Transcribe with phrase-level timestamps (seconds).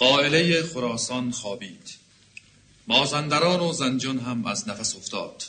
[0.00, 1.90] قائله خراسان خوابید.
[2.86, 5.44] مازندران و زنجان هم از نفس افتاد.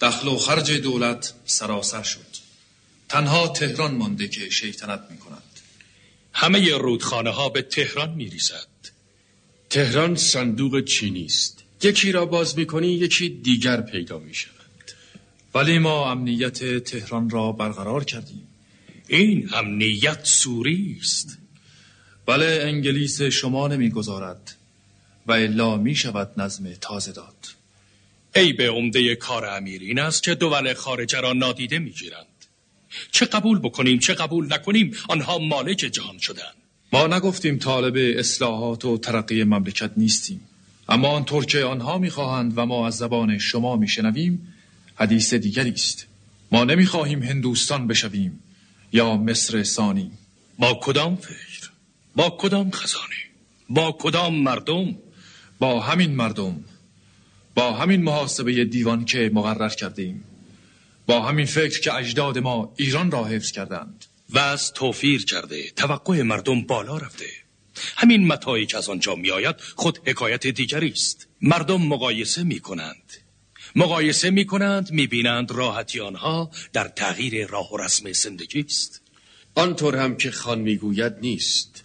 [0.00, 2.36] دخل و خرج دولت سراسر شد.
[3.08, 5.42] تنها تهران مانده که شیطنت می کند
[6.32, 8.66] همه رودخانه ها به تهران می ریزد
[9.70, 11.64] تهران صندوق چینی است.
[11.82, 14.52] یکی را باز می کنی یکی دیگر پیدا می شود
[15.54, 18.48] ولی ما امنیت تهران را برقرار کردیم.
[19.08, 21.38] این امنیت سوری است.
[22.26, 24.56] بله انگلیس شما نمی‌گذارد
[25.26, 27.34] و الا می شود نظم تازه داد.
[28.36, 32.26] ای به عمده کار امیر این است که دول خارجه را نادیده می‌گیرند.
[33.10, 36.54] چه قبول بکنیم چه قبول نکنیم آنها مالک جهان شدند.
[36.92, 40.40] ما نگفتیم طالب اصلاحات و ترقی مملکت نیستیم.
[40.88, 44.54] اما آنطور که آنها می‌خواهند و ما از زبان شما میشنویم
[44.94, 46.06] حدیث دیگری است.
[46.52, 48.42] ما نمی‌خواهیم هندوستان بشویم
[48.92, 50.10] یا مصر ثانی.
[50.58, 51.45] با کدام فکر؟
[52.16, 53.16] با کدام خزانه؟
[53.68, 54.98] با کدام مردم؟
[55.58, 56.64] با همین مردم.
[57.54, 60.24] با همین محاسبه دیوان که مقرر کردیم.
[61.06, 64.04] با همین فکر که اجداد ما ایران را حفظ کردند.
[64.30, 67.26] و از توفیر کرده توقع مردم بالا رفته.
[67.96, 71.26] همین متایی که از آنجا می آید خود حکایت دیگری است.
[71.42, 73.12] مردم مقایسه می کنند
[73.76, 79.02] مقایسه می کنند می بینند راحتی آنها در تغییر راه و رسم زندگی است.
[79.54, 81.75] آنطور هم که خان می‌گوید نیست.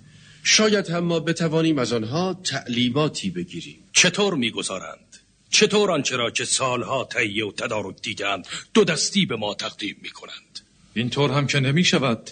[0.44, 3.80] شاید هم ما بتوانیم از آنها تعلیماتی بگیریم.
[3.94, 5.17] چطور می‌گذارند؟
[5.50, 10.09] چطور آنچه را که سالها تهیه و تدارک دیدند دو دستی به ما تقدیم می
[10.09, 10.59] کنند
[10.94, 12.31] اینطور هم که نمی شود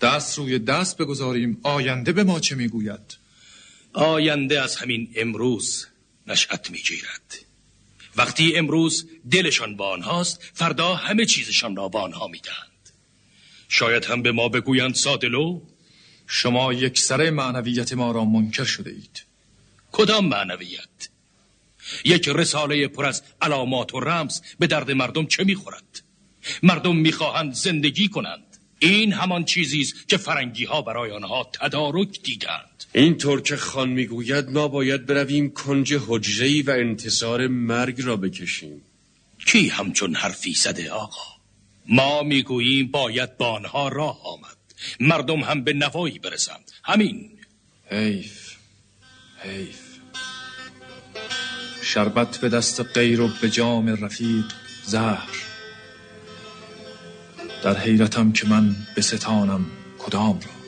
[0.00, 3.16] دست روی دست بگذاریم آینده به ما چه می‌گوید؟
[3.92, 5.86] آینده از همین امروز
[6.26, 7.38] نشأت می‌گیرد.
[8.16, 12.70] وقتی امروز دلشان با آنهاست فردا همه چیزشان را با آنها می‌دهند.
[13.68, 15.60] شاید هم به ما بگویند سادلو
[16.26, 19.24] شما یک سره معنویت ما را منکر شده اید.
[19.92, 21.08] کدام معنویت؟
[22.04, 26.02] یک رساله پر از علامات و رمز به درد مردم چه می‌خورد؟
[26.62, 28.44] مردم می‌خواهند زندگی کنند.
[28.78, 32.84] این همان چیزی است که فرنگی ها برای آنها تدارک دیدند.
[32.92, 38.82] اینطور که خان می‌گوید ما باید برویم کنج حجره و انتصار مرگ را بکشیم.
[39.46, 41.34] کی همچون حرفی زده آقا؟
[41.88, 44.53] ما می‌گوییم باید با آنها راه آمد.
[45.00, 46.70] مردم هم به نوایی برسند.
[46.84, 47.30] همین.
[47.90, 48.54] حیف.
[49.38, 49.80] حیف.
[51.82, 54.44] شربت به دست غیر و به جام رفیق
[54.84, 55.28] زهر.
[57.62, 59.66] در حیرتم که من به ستانم
[59.98, 60.63] کدام را؟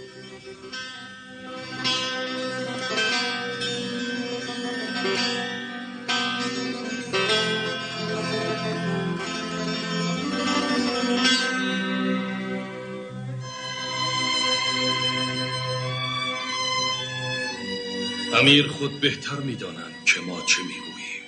[18.36, 21.22] امیر خود بهتر می‌دانند که ما چه می‌گوییم.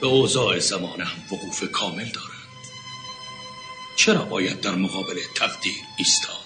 [0.00, 2.32] به اوضاع زمانه هم وقوف کامل دارند
[3.96, 6.36] چرا باید در مقابل تقدیر ایستاد؟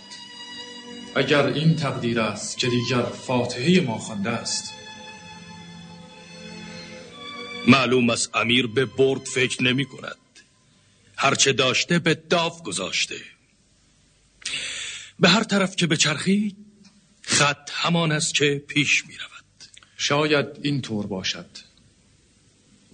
[1.15, 4.73] اگر این تقدیر است که دیگر فاتحه ما خوانده است.
[7.69, 10.17] معلوم است امیر به برد فکر نمی کند.
[11.17, 13.17] هرچه داشته به داف گذاشته.
[15.21, 16.66] به هر طرف که بچرخید
[17.29, 21.47] خط همان است که پیش می رود شاید این طور باشد.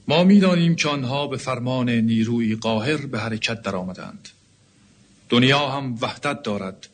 [0.09, 4.29] ما می‌دانیم که آنها به فرمان نیروی قاهر به حرکت در آمدند
[5.29, 6.89] دنیا هم وحدت دارد.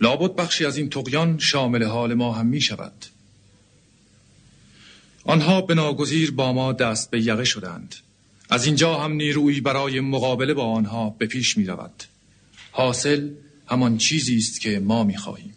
[0.00, 3.06] لابد بخشی از این تقیان شامل حال ما هم می شود
[5.24, 7.94] آنها به ناگزیر با ما دست به یقه شدند.
[8.50, 12.04] از اینجا هم نیرویی برای مقابله با آنها به پیش می رود
[12.72, 13.30] حاصل
[13.66, 15.54] همان چیزی است که ما می خواهیم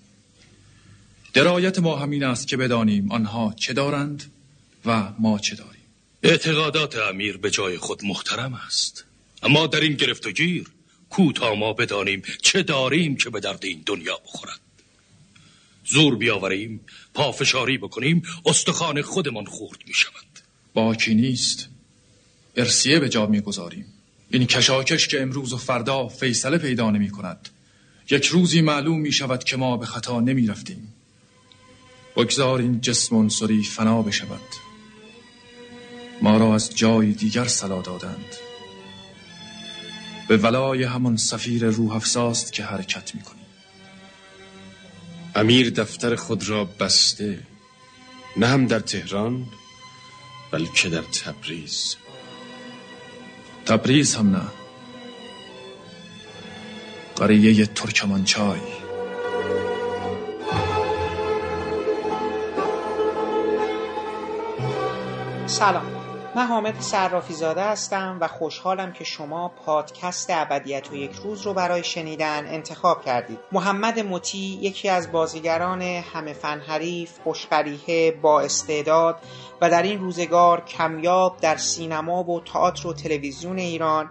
[1.33, 4.31] درایت ما همین است که بدانیم آنها چه دارند
[4.85, 5.81] و ما چه داریم.
[6.23, 9.05] اعتقادات امیر به جای خود محترم است.
[9.43, 10.67] اما در این گرفت و گیر
[11.09, 14.59] کوتا ما بدانیم چه داریم که به درد این دنیا بخورد.
[15.85, 16.79] زور بیاوریم
[17.13, 20.39] پافشاری بکنیم استخوان خودمان خورد می شود.
[20.73, 21.69] باکی نیست؟
[22.55, 23.85] ارسیه به جا می‌گذاریم
[24.29, 27.49] این کشاکش که امروز و فردا فیصله پیدا نمی کند.
[28.09, 30.93] یک روزی معلوم می شود که ما به خطا نمی رفتیم.
[32.15, 34.39] بگذار این جسم عنصری فنا بشود.
[36.21, 38.35] ما را از جای دیگر سلا دادند.
[40.27, 43.45] به ولای همان سفیر روح افزاست که حرکت می کنیم
[45.35, 47.39] امیر دفتر خود را بسته
[48.37, 49.45] نه هم در تهران
[50.51, 51.95] بلکه در تبریز.
[53.65, 54.41] تبریز هم نه.
[57.15, 58.72] قریه ترکمانچای.
[65.53, 65.85] سلام
[66.35, 71.53] من حامد صرافی زاده هستم و خوشحالم که شما پادکست ابدیت و یک روز رو
[71.53, 79.15] برای شنیدن انتخاب کردید محمد مطی یکی از بازیگران همه فن حریف خوشقریحه با استعداد
[79.61, 84.09] و در این روزگار کمیاب در سینما و تئاتر و تلویزیون ایران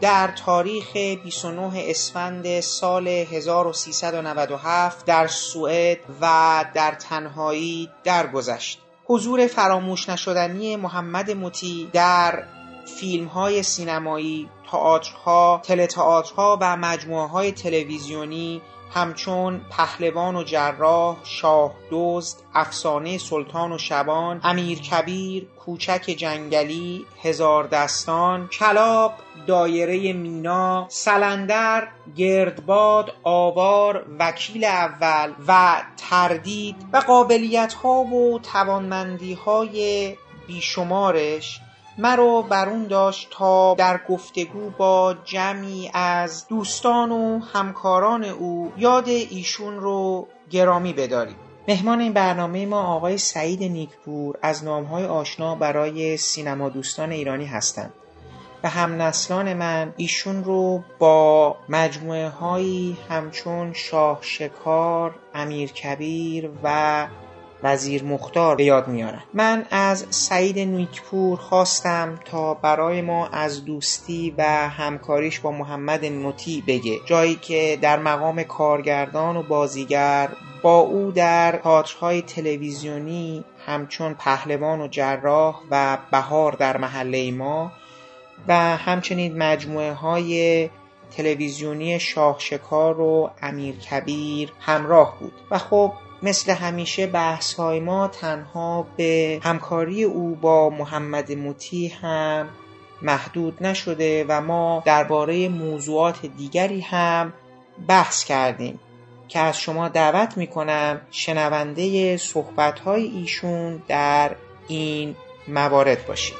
[0.00, 8.87] در تاریخ 29 اسفند سال 1397 در سوئد و در تنهایی درگذشت.
[9.10, 12.44] حضور فراموش نشدنی محمد مطی در
[12.86, 18.62] فیلم های سینمایی، تئاترها، تلتئاترها و مجموعه های تلویزیونی
[18.94, 27.66] همچون پهلوان و جراح، شاه دزد، افسانه سلطان و شبان، امیر کبیر، کوچک جنگلی، هزار
[27.66, 29.14] دستان، کلاق،
[29.46, 40.16] دایره مینا، سلندر، گردباد، آوار، وکیل اول و تردید و قابلیت ها و توانمندی های
[40.46, 41.60] بیشمارش
[41.98, 49.08] مرا بر اون داشت تا در گفتگو با جمعی از دوستان و همکاران او یاد
[49.08, 51.36] ایشون رو گرامی بداریم.
[51.68, 57.92] مهمان این برنامه ما آقای سعید نیکپور از نامهای آشنا برای سینما دوستان ایرانی هستند.
[58.64, 67.06] و هم نسلان من ایشون رو با مجموعه هایی همچون شاه شکار، امیر کبیر و
[67.62, 74.34] وزیر مختار به یاد میارن من از سعید نیکپور خواستم تا برای ما از دوستی
[74.38, 76.98] و همکاریش با محمد نوتی بگه.
[77.06, 80.28] جایی که در مقام کارگردان و بازیگر
[80.62, 87.72] با او در تئاترهای تلویزیونی همچون پهلوان و جراح و بهار در محله ما
[88.48, 90.70] و همچنین مجموعه های
[91.16, 95.32] تلویزیونی شاه شکار و امیر کبیر همراه بود.
[95.50, 95.92] و خب
[96.22, 102.48] مثل همیشه بحث های ما تنها به همکاری او با محمد موتی هم
[103.02, 107.32] محدود نشده و ما درباره موضوعات دیگری هم
[107.88, 108.80] بحث کردیم
[109.28, 114.36] که از شما دعوت می کنم شنونده صحبت های ایشون در
[114.68, 115.16] این
[115.48, 116.36] موارد باشید.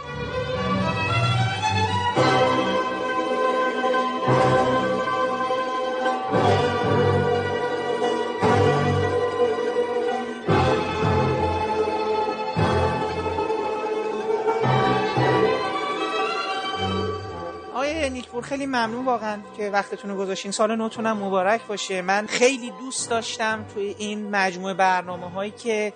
[18.43, 20.53] خیلی ممنون واقعا که وقتتون رو گذاشتین.
[20.53, 22.03] سال نوتونم مبارک باشه.
[22.03, 25.93] من خیلی دوست داشتم توی این مجموعه برنامه هایی که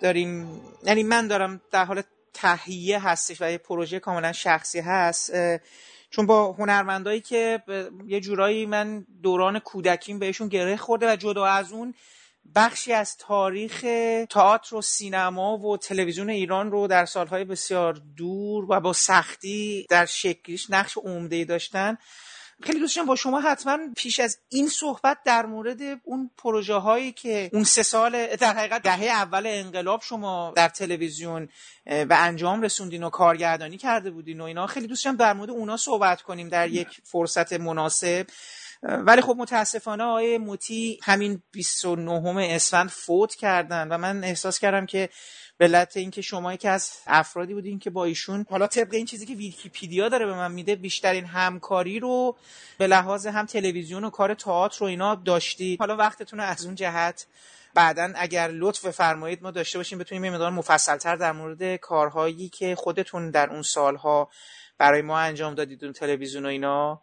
[0.00, 2.02] داریم یعنی من دارم در حال
[2.34, 5.32] تهیه هستش و یه پروژه کاملا شخصی هست
[6.10, 7.62] چون با هنرمندایی که
[8.06, 11.94] یه جورایی من دوران کودکیم بهشون گره خورده و جدا از اون
[12.54, 13.80] بخشی از تاریخ
[14.30, 20.06] تئاتر و سینما و تلویزیون ایران رو در سالهای بسیار دور و با سختی در
[20.06, 21.96] شکلیش نقش عمده داشتن.
[22.62, 27.50] خیلی دوست با شما حتما پیش از این صحبت در مورد اون پروژه هایی که
[27.52, 31.48] اون سه سال در حقیقت دهه اول انقلاب شما در تلویزیون
[31.86, 34.66] و انجام رسوندین و کارگردانی کرده بودین و اینا.
[34.66, 38.26] خیلی دوست در مورد اونا صحبت کنیم در یک فرصت مناسب.
[38.82, 45.08] ولی خب متاسفانه آقای موتی همین 29 اسفند فوت کردن و من احساس کردم که
[45.58, 49.26] به علت اینکه شما که از افرادی بودین که با ایشون حالا طبق این چیزی
[49.26, 52.36] که ویکیپیدیا داره به من میده بیشترین همکاری رو
[52.78, 55.78] به لحاظ هم تلویزیون و کار تئاتر رو اینا داشتید.
[55.78, 57.26] حالا وقتتون از اون جهت
[57.74, 62.74] بعدا اگر لطف فرمایید ما داشته باشیم بتونیم یه مقدار مفصلتر در مورد کارهایی که
[62.74, 64.28] خودتون در اون سالها
[64.82, 67.02] برای ما انجام دادید اون تلویزیون و اینا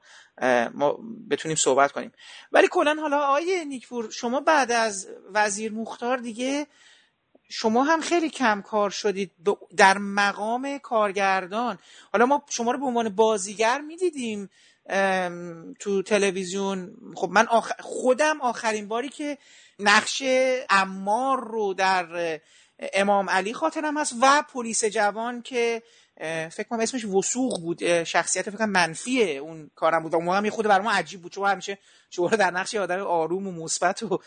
[0.73, 2.11] ما بتونیم صحبت کنیم.
[2.51, 6.67] ولی کلا حالا آقای نیکپور شما بعد از وزیر مختار دیگه
[7.49, 9.31] شما هم خیلی کم کار شدید
[9.77, 11.77] در مقام کارگردان.
[12.13, 14.49] حالا ما شما رو به عنوان بازیگر می‌دیدیم
[15.79, 16.95] تو تلویزیون.
[17.15, 17.45] خب من
[17.79, 19.37] خودم آخرین باری که
[19.79, 20.23] نقش
[20.69, 22.39] امار رو در
[22.93, 25.83] امام علی خاطرم هست و پلیس جوان که
[26.49, 28.03] فکر کنم اسمش وسوق بود.
[28.03, 30.13] شخصیت فکر منفی اون کارم بود.
[30.13, 31.31] و اون هم یه خود برای ما عجیب بود.
[31.31, 31.77] چون همیشه
[32.09, 34.19] شما در نقش آدم آروم و مثبت و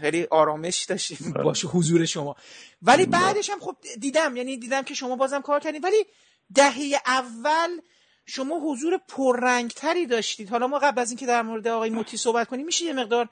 [0.00, 1.44] خیلی آرامش داشتیم بله.
[1.44, 2.36] باشه حضور شما.
[2.82, 3.22] ولی بله.
[3.22, 6.06] بعدش هم خب دیدم یعنی دیدم که شما بازم کار کردید ولی
[6.54, 7.80] دهه اول
[8.26, 10.48] شما حضور پررنگتری داشتید.
[10.48, 13.28] حالا ما قبل از اینکه در مورد آقای موتی صحبت کنیم میشه یه مقدار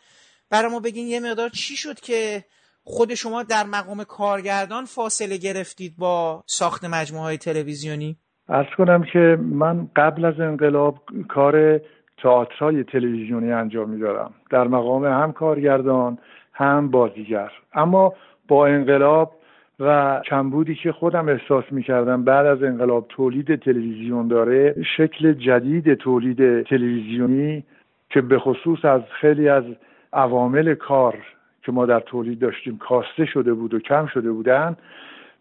[0.50, 2.44] برای ما بگین یه مقدار چی شد که
[2.88, 8.16] خود شما در مقام کارگردان فاصله گرفتید با ساخت مجموعه های تلویزیونی؟
[8.48, 11.80] ارز کنم که من قبل از انقلاب کار
[12.22, 16.18] تئاترهای تلویزیونی انجام میدارم در مقام هم کارگردان
[16.52, 17.50] هم بازیگر.
[17.74, 18.14] اما
[18.48, 19.32] با انقلاب
[19.80, 26.62] و کمبودی که خودم احساس می‌کردم بعد از انقلاب تولید تلویزیون داره شکل جدید تولید
[26.62, 27.64] تلویزیونی
[28.10, 29.64] که به خصوص از خیلی از
[30.12, 31.35] عوامل کار
[31.66, 34.76] که ما در تولید داشتیم کاسته شده بود و کم شده بودن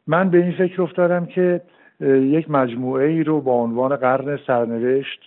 [0.07, 1.61] من به این فکر افتادم که
[2.01, 5.19] یک مجموعه ای رو با عنوان قرن سرنوشت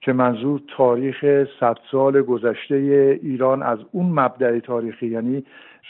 [0.00, 1.24] که منظور تاریخ
[1.60, 2.74] صد سال گذشته
[3.22, 5.44] ایران از اون مبدع تاریخی یعنی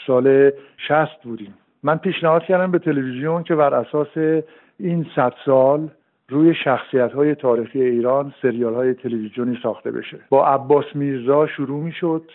[0.06, 0.50] سال
[0.88, 1.54] شست بودیم.
[1.82, 4.42] من پیشنهاد کردم به تلویزیون که بر اساس
[4.78, 5.88] این صد سال
[6.28, 10.18] روی شخصیت های تاریخی ایران سریال های تلویزیونی ساخته بشه.
[10.28, 12.30] با عباس میرزا شروع می شد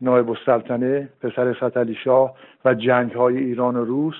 [0.00, 4.14] نایب السلطنه پسر فتلی شاه و جنگ های ایران و روس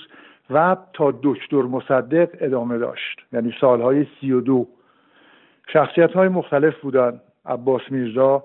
[0.51, 3.21] و تا دکتر مصدق ادامه داشت.
[3.33, 4.67] یعنی سالهای سی و دو.
[5.73, 7.21] شخصیت های مختلف بودن.
[7.47, 8.45] عباس میرزا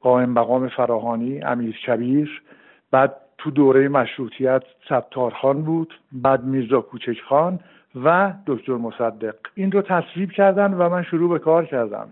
[0.00, 2.42] قائم مقام فراهانی امیر کبیر.
[2.90, 7.60] بعد تو دوره مشروطیت ستارخان بود بعد میرزا کوچک خان
[8.04, 9.34] و دکتر مصدق.
[9.54, 12.08] این رو تصویب کردن و من شروع به کار کردم.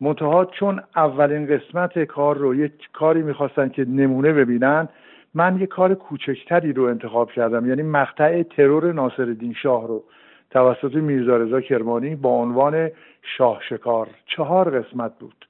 [0.00, 4.88] منتها چون اولین قسمت کار رو یک کاری می‌خواستن که نمونه ببینن
[5.34, 10.04] من یک کار کوچکتری رو انتخاب کردم یعنی مقطع ترور ناصر شاه رو
[10.50, 12.90] توسط میرزا رضا کرمانی با عنوان
[13.22, 15.46] شاه شکار چهار قسمت بود.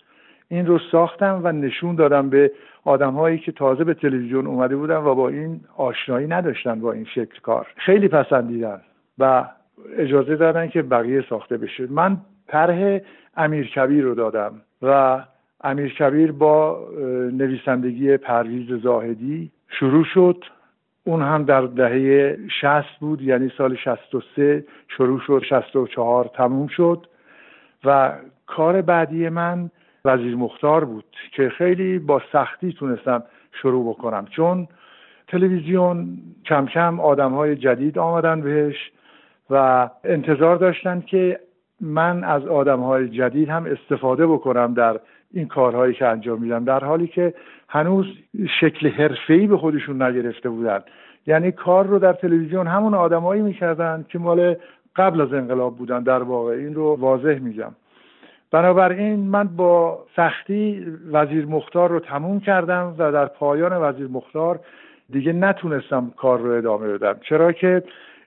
[0.48, 2.52] این رو ساختم و نشون دادم به
[2.84, 7.04] آدم هایی که تازه به تلویزیون اومده بودن و با این آشنایی نداشتن با این
[7.04, 7.66] شکل کار.
[7.76, 8.80] خیلی پسندیدن
[9.18, 9.44] و
[9.98, 11.86] اجازه دادن که بقیه ساخته بشه.
[11.90, 12.16] من
[12.48, 13.00] طرح
[13.36, 15.20] امیر کبیر رو دادم و
[15.64, 16.88] امیر کبیر با
[17.32, 20.44] نویسندگی پرویز زاهدی شروع شد.
[21.04, 25.86] اون هم در دهه شست بود یعنی سال شست و سه شروع شد شست و
[25.86, 27.06] چهار تموم شد
[27.84, 28.12] و
[28.46, 29.70] کار بعدی من
[30.04, 34.26] وزیر مختار بود که خیلی با سختی تونستم شروع بکنم.
[34.30, 34.68] چون
[35.28, 38.90] تلویزیون کم کم آدم های جدید آمدن بهش
[39.50, 41.40] و انتظار داشتن که
[41.80, 45.00] من از آدم های جدید هم استفاده بکنم در
[45.32, 47.34] این کارهایی که انجام میدم در حالی که
[47.68, 48.06] هنوز
[48.60, 50.80] شکل حرفه‌ای به خودشون نگرفته بودن.
[51.26, 54.56] یعنی کار رو در تلویزیون همون آدمایی می‌کردن که مال
[54.96, 56.52] قبل از انقلاب بودن در واقع.
[56.52, 57.72] این رو واضح میگم.
[58.50, 64.60] بنابراین من با سختی وزیر مختار رو تموم کردم و در پایان وزیر مختار
[65.10, 67.16] دیگه نتونستم کار رو ادامه بدم.
[67.20, 67.82] چرا که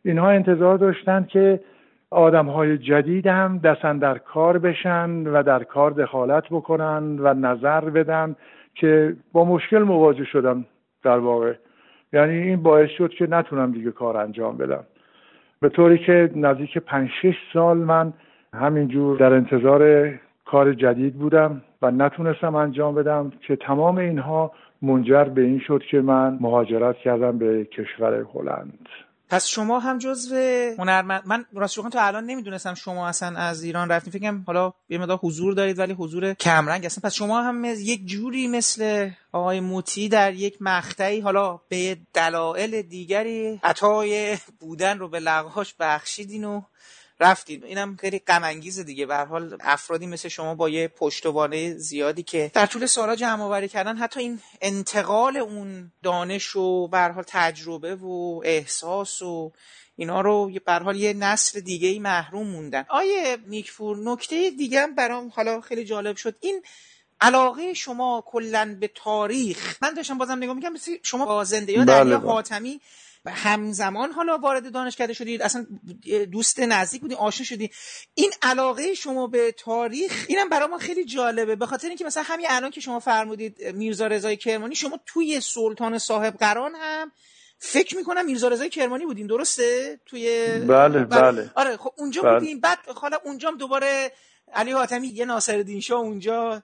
[0.05, 1.59] اینها انتظار داشتند که
[2.11, 7.81] آدم های جدید هم دستن در کار بشن و در کار دخالت بکنن و نظر
[7.81, 8.35] بدن
[8.75, 10.65] که با مشکل مواجه شدم
[11.03, 11.53] در واقع.
[12.13, 14.83] یعنی این باعث شد که نتونم دیگه کار انجام بدم.
[15.61, 18.13] به طوری که نزدیک پنج شش سال من
[18.53, 20.11] همینجور در انتظار
[20.45, 24.51] کار جدید بودم و نتونستم انجام بدم که تمام اینها
[24.81, 28.89] منجر به این شد که من مهاجرت کردم به کشور هلند.
[29.29, 30.35] پس شما هم جزو
[30.77, 34.13] هنرمند من راست تا الان نمی‌دونستم شما اصلا از ایران رفتین.
[34.13, 37.01] فکرم حالا یه مقدار حضور دارید ولی حضور کمرنگ اصلا.
[37.03, 43.59] پس شما هم یک جوری مثل آقای موتی در یک مقطعی حالا به دلایل دیگری
[43.63, 46.61] عطای بودن رو به لغاش بخشیدین و
[47.19, 47.63] رفتید.
[47.63, 49.05] اینم خیلی غم انگیز دیگه.
[49.05, 53.67] به حال افرادی مثل شما با یه پشتوانه زیادی که در طول سالها جمع آوری
[53.67, 59.51] کردن حتی این انتقال اون دانش و به حال تجربه و احساس و
[59.95, 62.85] اینا رو به حال یه نسل دیگه ای محروم موندن.
[62.89, 66.35] آیه نیکفور نکته دیگه هم برام حالا خیلی جالب شد.
[66.39, 66.63] این
[67.21, 69.77] علاقه شما کلا به تاریخ.
[69.81, 72.17] من داشتم بازم نگاه می‌کنم شما با زنده یا بله.
[72.17, 72.81] حاتمی
[73.27, 75.65] همزمان حالا وارد دانشکده شدید اصلا
[76.31, 77.69] دوست نزدیک بودی آشنا شدی.
[78.13, 81.55] این علاقه شما به تاریخ اینم برای ما خیلی جالبه.
[81.55, 85.97] به خاطر اینکه مثلا همین الان که شما فرمودید میرزا رضای کرمانی شما توی سلطان
[85.97, 87.11] صاحب قران هم
[87.57, 91.51] فکر می‌کنم میرزا رضای کرمانی بودین درسته؟ توی بله بله.
[91.55, 92.33] آره خب اونجا بله.
[92.39, 92.59] بودین.
[92.59, 94.11] بعد حالا اونجا دوباره
[94.53, 96.61] علی حاتمی یه ناصر شاه اونجا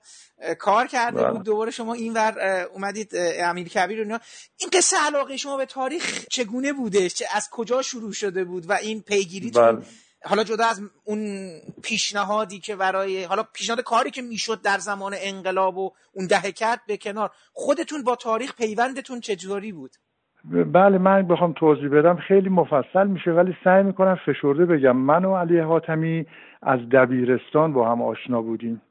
[0.59, 1.31] کار کرده بله.
[1.31, 1.43] بود.
[1.43, 3.11] دوباره شما این ور اومدید
[3.43, 4.19] امیر کبیر اینا.
[4.59, 8.73] این قصه علاقه شما به تاریخ چگونه بوده؟ چه از کجا شروع شده بود و
[8.73, 9.81] این پیگیریتون بله.
[10.23, 11.49] حالا جدا از اون
[11.83, 16.97] پیشنهادی که برای حالا پیشنهاد کاری که می‌شد در زمان انقلاب و اون دهکت به
[16.97, 19.91] کنار خودتون با تاریخ پیوندتون چجوری بود؟
[20.73, 22.17] بله من بخوام توضیح بدم.
[22.27, 24.97] خیلی مفصل میشه ولی سعی می‌کنم فشرده بگم.
[24.97, 26.25] من و علی حاتمی
[26.65, 28.81] از دبیرستان با هم آشنا بودیم.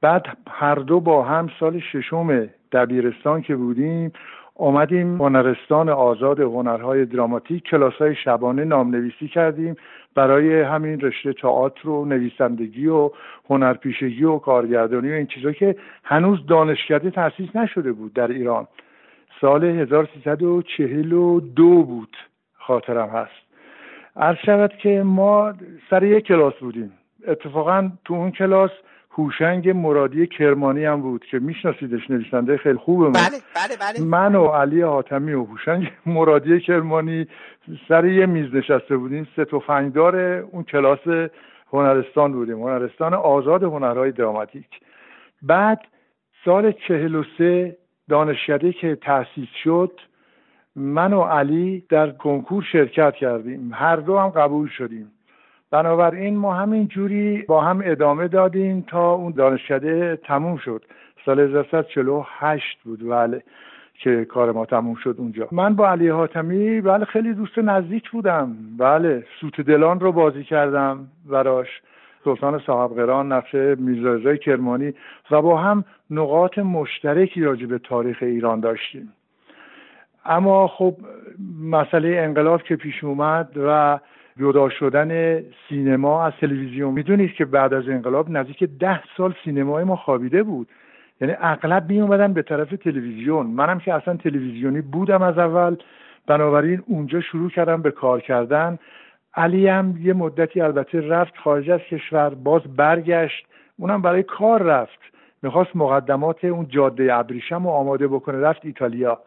[0.00, 4.12] بعد هر دو با هم سال ششم دبیرستان که بودیم
[4.56, 9.76] آمدیم هنرستان آزاد هنرهای دراماتیک کلاس های شبانه نامنویسی کردیم.
[10.14, 13.10] برای همین رشته تئاتر و نویسندگی و
[13.50, 18.66] هنرپیشگی و کارگردانی و این چیزا که هنوز دانشکده تأسیس نشده بود در ایران.
[19.40, 22.16] سال 1342 بود
[22.58, 23.44] خاطرم هست.
[24.16, 25.52] عرض شود که ما
[25.90, 26.92] سر یک کلاس بودیم.
[27.28, 28.70] اتفاقا تو اون کلاس
[29.18, 33.10] هوشنگ مرادی کرمانی هم بود که میشناسیدش نویسنده خیلی خوبه.
[33.10, 33.20] بله
[33.54, 34.04] بله بله.
[34.04, 37.26] من و علی حاتمی و هوشنگ مرادی کرمانی
[37.88, 39.28] سر یه میز نشسته بودیم.
[39.36, 41.30] سه تفنگدار اون کلاس
[41.72, 42.62] هنرستان بودیم.
[42.62, 44.68] هنرستان آزاد هنرهای دراماتیک.
[45.42, 45.80] بعد
[46.44, 47.76] سال چهل و سه
[48.08, 50.00] دانشکده که تأسیس شد
[50.76, 53.70] من و علی در کنکور شرکت کردیم.
[53.74, 55.10] هر دو هم قبول شدیم.
[55.70, 60.84] بنابراین ما همین جوری با هم ادامه دادیم تا اون دانشکده تموم شد.
[61.26, 63.08] سال 1948 بود.
[63.08, 63.42] بله.
[63.94, 65.48] که کار ما تموم شد اونجا.
[65.52, 68.56] من با علی حاتمی بله خیلی دوست نزدیک بودم.
[68.78, 71.68] بله سوت دلان رو بازی کردم براش.
[72.24, 74.92] سلطان صاحب قران نقش میرزا کرمانی
[75.30, 79.12] و با هم نقاط مشترکی راجع به تاریخ ایران داشتیم.
[80.24, 80.96] اما خب
[81.60, 83.98] مسئله انقلاب که پیش اومد و
[84.38, 86.94] جدا شدن سینما از تلویزیون.
[86.94, 90.68] می‌دونید که بعد از انقلاب نزدیک ده سال سینمای ما خوابیده بود.
[91.20, 93.46] یعنی اغلب می اومدن به طرف تلویزیون.
[93.46, 95.76] منم که اصلا تلویزیونی بودم از اول.
[96.26, 98.78] بنابراین اونجا شروع کردم به کار کردن.
[99.34, 103.46] علی هم یه مدتی البته رفت خارج از کشور باز برگشت.
[103.78, 104.98] اونم برای کار رفت.
[105.42, 109.20] می‌خواست مقدمات اون جاده ابریشم رو آماده بکنه رفت ایتالیا.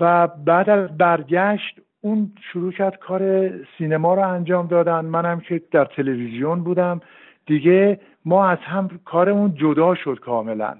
[0.00, 5.04] و بعد از برگشت اون شروع کرد کار سینما رو انجام دادن.
[5.04, 7.00] منم که در تلویزیون بودم.
[7.46, 10.74] دیگه ما از هم کارمون جدا شد کاملا.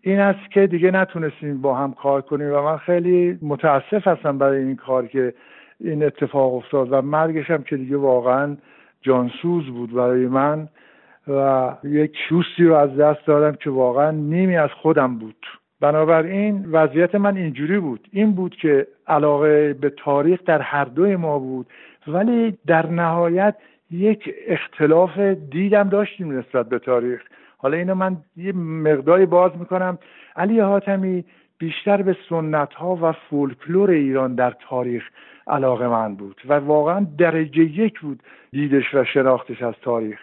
[0.00, 4.64] این است که دیگه نتونستیم با هم کار کنیم و من خیلی متاسف هستم برای
[4.64, 5.34] این کار که
[5.80, 8.56] این اتفاق افتاد و مرگشم که دیگه واقعا
[9.02, 10.68] جانسوز بود برای من
[11.28, 15.46] و یک شوستی رو از دست دادم که واقعا نیمی از خودم بود.
[15.80, 18.08] بنابراین وضعیت من اینجوری بود.
[18.12, 21.66] این بود که علاقه به تاریخ در هر دوی ما بود
[22.06, 23.54] ولی در نهایت
[23.90, 25.18] یک اختلاف
[25.50, 27.22] دیدم داشتیم نسبت به تاریخ.
[27.58, 29.98] حالا اینو من یه مقداری باز می‌کنم.
[30.36, 31.24] علی حاتمی
[31.58, 35.04] بیشتر به سنت ها و فولکلور ایران در تاریخ
[35.46, 40.18] علاقه من بود و واقعا درجه یک بود دیدش و شناختش از تاریخ.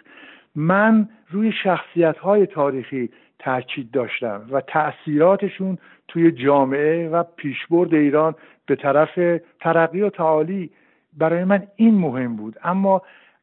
[0.54, 8.34] من روی شخصیت های تاریخی تاکید داشتم و تاثیراتشون توی جامعه و پیشبرد ایران
[8.66, 10.70] به طرف ترقی و تعالی
[11.18, 12.56] برای من این مهم بود.
[12.64, 13.02] اما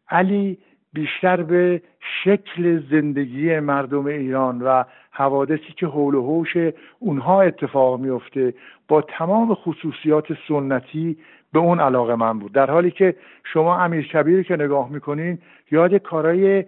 [0.10, 0.58] علی
[0.94, 1.82] بیشتر به
[2.24, 6.58] شکل زندگی مردم ایران و حوادثی که حول و حوش
[7.00, 8.54] اونها اتفاق میفته
[8.88, 11.18] با تمام خصوصیات سنتی
[11.54, 12.52] به اون علاقه من بود.
[12.52, 15.38] در حالی که شما امیر کبیر که نگاه می‌کنین
[15.72, 16.66] یاد کارهای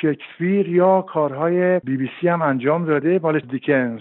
[0.00, 4.00] شکسپیر یا کارهای بی بی سی هم انجام داده مال دیکنز.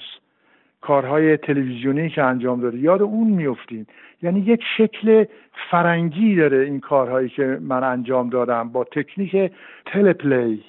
[0.82, 2.78] کارهای تلویزیونی که انجام داده.
[2.78, 3.86] یاد اون میفتین
[4.22, 5.26] یعنی یک شکل
[5.72, 9.52] فرنگی داره این کارهایی که من انجام دادم با تکنیک
[9.86, 10.64] تلپلی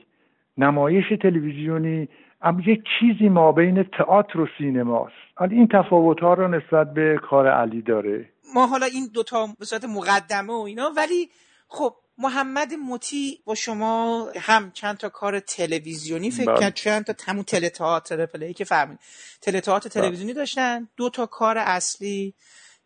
[0.59, 2.09] نمایش تلویزیونی
[2.43, 7.49] اما یک چیزی ما بین تئاتر و سینماست این تفاوت ها رو نسبت به کار
[7.49, 8.29] علی داره.
[8.55, 11.29] ما حالا این دوتا به صورت مقدمه و اینا ولی
[11.69, 16.61] خب محمد موتی با شما هم چند تا کار تلویزیونی فکر بله.
[16.61, 18.99] کرد چند تا همون تئاتر پلی که فهمید
[19.41, 20.03] تئاتر بله.
[20.03, 22.35] تلویزیونی داشتن دو تا کار اصلی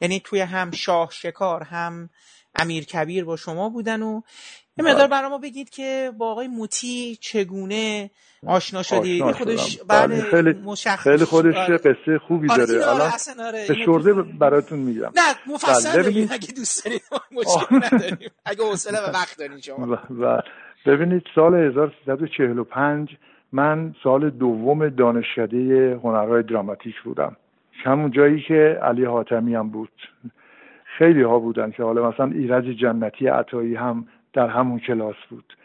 [0.01, 2.11] یعنی توی هم شاه شکار هم
[2.55, 4.21] امیر کبیر با شما بودن و
[4.79, 5.09] یه مقدار بله.
[5.09, 8.11] برای ما بگید که با آقای موتی چگونه
[8.47, 10.55] آشنا شدی؟ خودش بعد بله، خیلی
[10.99, 11.79] خیلی خودش آره.
[11.79, 12.89] قصه خوبی آره داره.
[12.89, 13.11] الان
[13.47, 15.11] آره به شورده براتون میگم.
[15.17, 17.03] نه مفصل بله اگه دوست دارید
[17.39, 18.31] مشکل نداریم.
[18.45, 19.99] اگه حوصله و وقت دارید شما.
[20.21, 20.43] و
[20.87, 23.09] ببینید سال 1345
[23.53, 27.37] من سال دوم دانشکده هنرهای دراماتیک بودم.
[27.85, 29.93] همون جایی که علی حاتمی هم بود.
[30.99, 35.57] خیلی ها بودن که حالا مثلا ایرج جنتی عطایی هم در همون کلاس بود.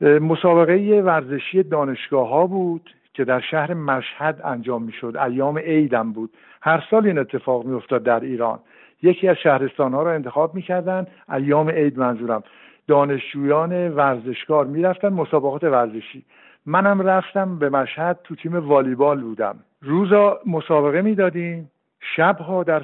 [0.00, 5.16] مسابقه ورزشی دانشگاه ها بود که در شهر مشهد انجام می‌شد.
[5.16, 6.30] ایام عیدم بود.
[6.62, 8.58] هر سال این اتفاق میافتاد در ایران.
[9.02, 11.06] یکی از شهرستان ها را انتخاب می‌کردن.
[11.32, 12.42] ایام عید منظورم.
[12.88, 16.24] دانشجویان ورزشکار می‌رفتن مسابقات ورزشی.
[16.66, 19.56] منم رفتم به مشهد تو تیم والیبال بودم.
[19.82, 21.70] روزا مسابقه می‌دادیم.
[22.16, 22.82] شبها در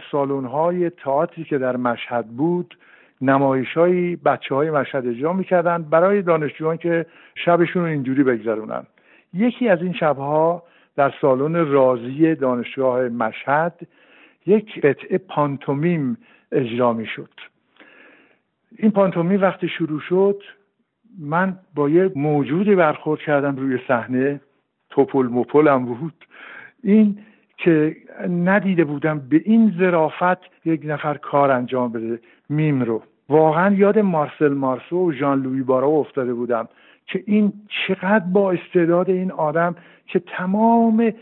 [0.53, 2.79] های تئاتری که در مشهد بود
[3.21, 8.87] نمایشهایی بچه های مشهد اجرا می‌کردن برای دانشجویان که شبشون رو اینجوری بگذرونن.
[9.35, 10.63] یکی از این شبها
[10.97, 13.81] در سالن رازی دانشگاه مشهد
[14.47, 16.19] یک قطعه پانتومیم
[16.53, 17.31] اجرا می‌شد.
[18.77, 20.43] این پانتومیم وقتی شروع شد
[21.19, 24.41] من با یه موجودی برخورد کردم روی صحنه
[24.91, 26.15] تپل مپلم بود.
[26.83, 27.19] این
[27.57, 27.97] که
[28.29, 32.21] ندیده بودم به این ظرافت یک نفر کار انجام بده.
[32.49, 33.03] میم رو.
[33.29, 36.69] واقعا یاد مارسل مارسو و ژان لوی بارا افتاده بودم
[37.07, 41.13] که این چقدر با استعداد این آدم که تمام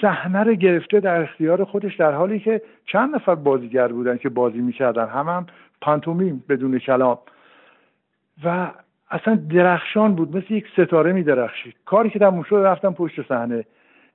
[0.00, 4.58] صحنه رو گرفته در اختیار خودش در حالی که چند نفر بازیگر بودن که بازی
[4.58, 5.46] می‌کردن هم هم
[5.80, 7.18] پانتومیم بدون کلام.
[8.44, 8.70] و
[9.10, 13.64] اصلا درخشان بود مثل یک ستاره می درخشید کاری که تموم شد رفتم پشت صحنه.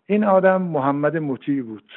[0.05, 1.91] این آدم محمد مطیع بود.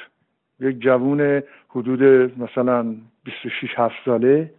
[0.59, 2.03] یک جوون حدود
[2.41, 4.51] مثلا 26 7 ساله.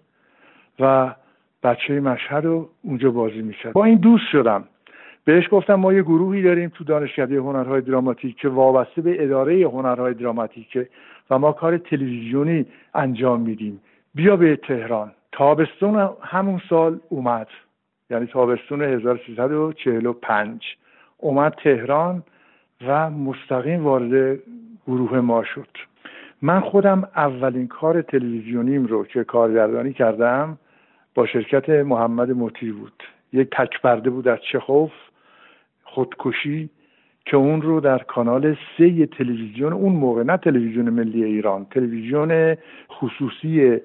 [0.80, 1.14] و
[1.62, 3.72] بچه مشهد رو اونجا بازی می‌کرد.
[3.72, 4.64] با این دوست شدم.
[5.24, 10.14] بهش گفتم ما یه گروهی داریم تو دانشکده هنرهای دراماتیک که وابسته به اداره هنرهای
[10.14, 10.88] دراماتیکه
[11.30, 13.80] و ما کار تلویزیونی انجام میدیم.
[14.14, 15.12] بیا به تهران.
[15.32, 17.48] تابستون همون سال اومد.
[18.10, 20.76] یعنی تابستون 1345
[21.18, 22.22] اومد تهران
[22.86, 24.38] و مستقیم وارد
[24.86, 25.68] گروه ما شد.
[26.42, 30.58] من خودم اولین کار تلویزیونیم رو که کارگردانی کردم
[31.14, 33.02] با شرکت محمد موتی بود.
[33.32, 34.92] یک تکبرده بود از چخوف
[35.84, 36.70] خودکشی
[37.26, 42.56] که اون رو در کانال سه تلویزیون اون موقع نه تلویزیون ملی ایران تلویزیون
[42.90, 43.78] خصوصی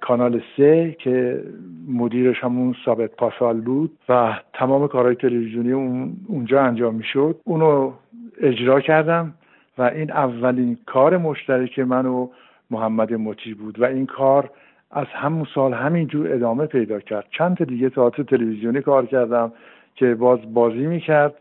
[0.00, 1.44] کانال سه که
[1.88, 7.40] مدیرش همون ثابت پاسال بود و تمام کارهای تلویزیونی اون اونجا انجام می‌شد.
[7.44, 7.92] اونو
[8.40, 9.34] اجرا کردم
[9.78, 12.28] و این اولین کار مشترک من و
[12.70, 14.50] محمد مطی بود و این کار
[14.90, 17.26] از همون سال همینجور ادامه پیدا کرد.
[17.30, 19.52] چند تا دیگه تئاتر تلویزیونی کار کردم
[19.94, 21.34] که باز بازی می‌کرد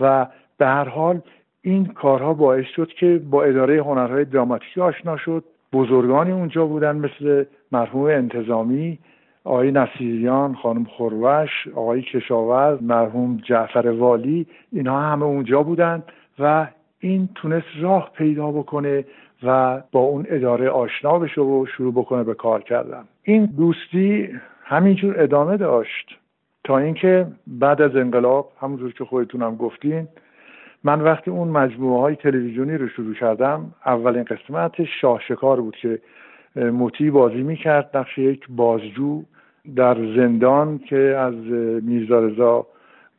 [0.00, 0.26] و
[0.58, 1.20] به هر حال
[1.62, 5.44] این کارها باعث شد که با اداره هنرهای دراماتیکی آشنا شد.
[5.72, 8.98] بزرگانی اونجا بودن مثل مرحوم انتظامی
[9.44, 16.02] آقای نصیریان خانم خروش آقای کشاورز مرحوم جعفر والی اینها همه اونجا بودن
[16.38, 16.66] و
[17.00, 19.04] این تونست راه پیدا بکنه
[19.42, 23.04] و با اون اداره آشنا بشه و شروع بکنه به کار کردن.
[23.22, 24.28] این دوستی
[24.64, 26.18] همینجور ادامه داشت.
[26.64, 30.08] تا اینکه بعد از انقلاب همونجور که خودتونم گفتین
[30.84, 35.98] من وقتی اون مجموعه های تلویزیونی رو شروع کردم اولین قسمت شاه شکار بود که
[36.56, 37.96] موتی بازی می‌کرد.
[37.96, 39.22] نقش یک بازجو
[39.76, 41.34] در زندان که از
[41.82, 42.66] میرزا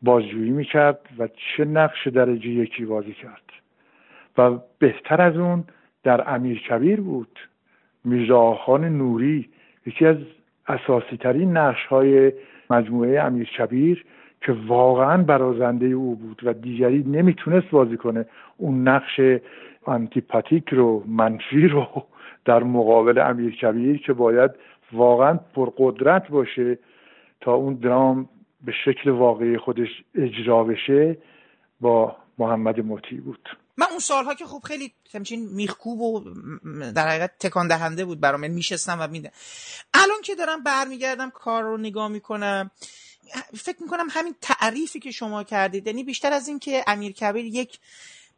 [0.01, 3.41] بازجویی می‌کرد و چه نقش درجه یکی بازی کرد.
[4.37, 5.63] و بهتر از اون
[6.05, 7.39] در امیر کبیر بود.
[8.03, 9.49] میرزا نوری
[9.85, 10.17] یکی از
[10.67, 12.33] اساسی ترین نقش های
[12.69, 14.05] مجموعه امیر کبیر
[14.41, 18.25] که واقعا برازنده او بود و دیگری نمی‌تونست بازی کنه
[18.57, 19.19] اون نقش
[19.83, 21.87] آنتیپاتیک رو منفی رو
[22.45, 24.51] در مقابل امیر کبیر که باید
[24.91, 26.77] واقعا پرقدرت باشه
[27.41, 28.29] تا اون درام
[28.65, 31.17] به شکل واقعی خودش اجرا بشه
[31.81, 33.49] با محمد موتی بود.
[33.77, 36.19] من اون سالها که خب خیلی همچین میخکوب و
[36.91, 39.31] در حقیقت تکان دهنده بود برام یعنی میشستم و میده
[39.93, 42.71] الان که دارم برمیگردم کار رو نگاه می‌کنم
[43.57, 47.79] فکر می‌کنم همین تعریفی که شما کردید یعنی بیشتر از این که امیر کبیر یک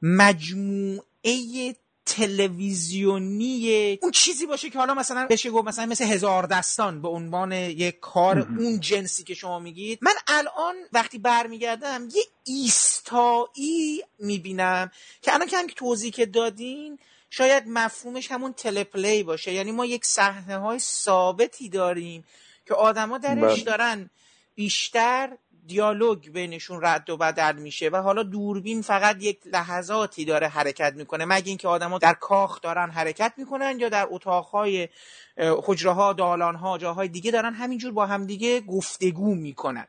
[0.02, 1.76] مجموعه
[2.08, 7.52] تلویزیونی اون چیزی باشه که حالا مثلا بشه گفت مثلا مثل هزار دستان به عنوان
[7.52, 10.00] یک کار اون جنسی که شما میگید.
[10.02, 14.91] من الان وقتی برمیگردم یه ایستایی می‌بینم
[15.22, 19.54] که الان که هم توضیح که دادین شاید مفهومش همون تلپلی باشه.
[19.54, 22.24] یعنی ما یک صحنه های ثابتی داریم
[22.67, 23.63] که آدما درش بله.
[23.63, 24.10] دارن
[24.56, 25.38] بیشتر
[25.68, 31.26] دیالوگ بینشون رد و بدل میشه و حالا دوربین فقط یک لحظاتی داره حرکت می‌کنه
[31.26, 34.90] مگه اینکه آدما در کاخ دارن حرکت می‌کنن یا در اتاقهای
[35.38, 39.88] حجره ها دالان ها جاهای دیگه دارن همینجور با همدیگه گفتگو می‌کنن.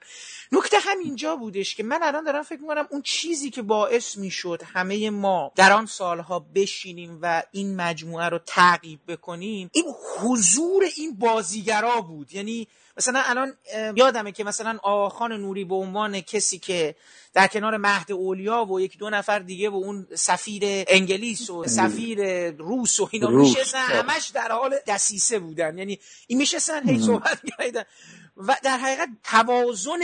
[0.53, 5.11] نکته همینجا بودش که من الان دارم فکر می‌کنم اون چیزی که باعث می‌شد همه
[5.11, 9.85] ما در آن سالها بشینیم و این مجموعه رو تعقیب بکنیم این
[10.19, 12.35] حضور این بازیگرا بود.
[12.35, 13.57] یعنی مثلا الان
[13.97, 16.95] یادمه که مثلا آخان نوری به عنوان کسی که
[17.39, 22.51] در کنار مهد اولیا و یک دو نفر دیگه و اون سفیر انگلیس و سفیر
[22.51, 23.79] روس و اینا میشستن.
[23.79, 25.79] همش در حال دسیسه بودن.
[25.79, 27.85] یعنی این میشستن هی صحبت می‌کردن.
[28.37, 29.99] و در حقیقت توازن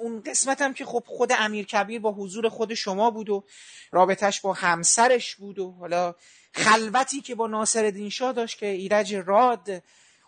[0.00, 3.44] اون قسمت هم که خب خود امیر کبیر با حضور خود شما بود و
[3.92, 6.14] رابطش با همسرش بود و حالا
[6.52, 9.82] خلوتی که با ناصر شاه داشت که ایرج راد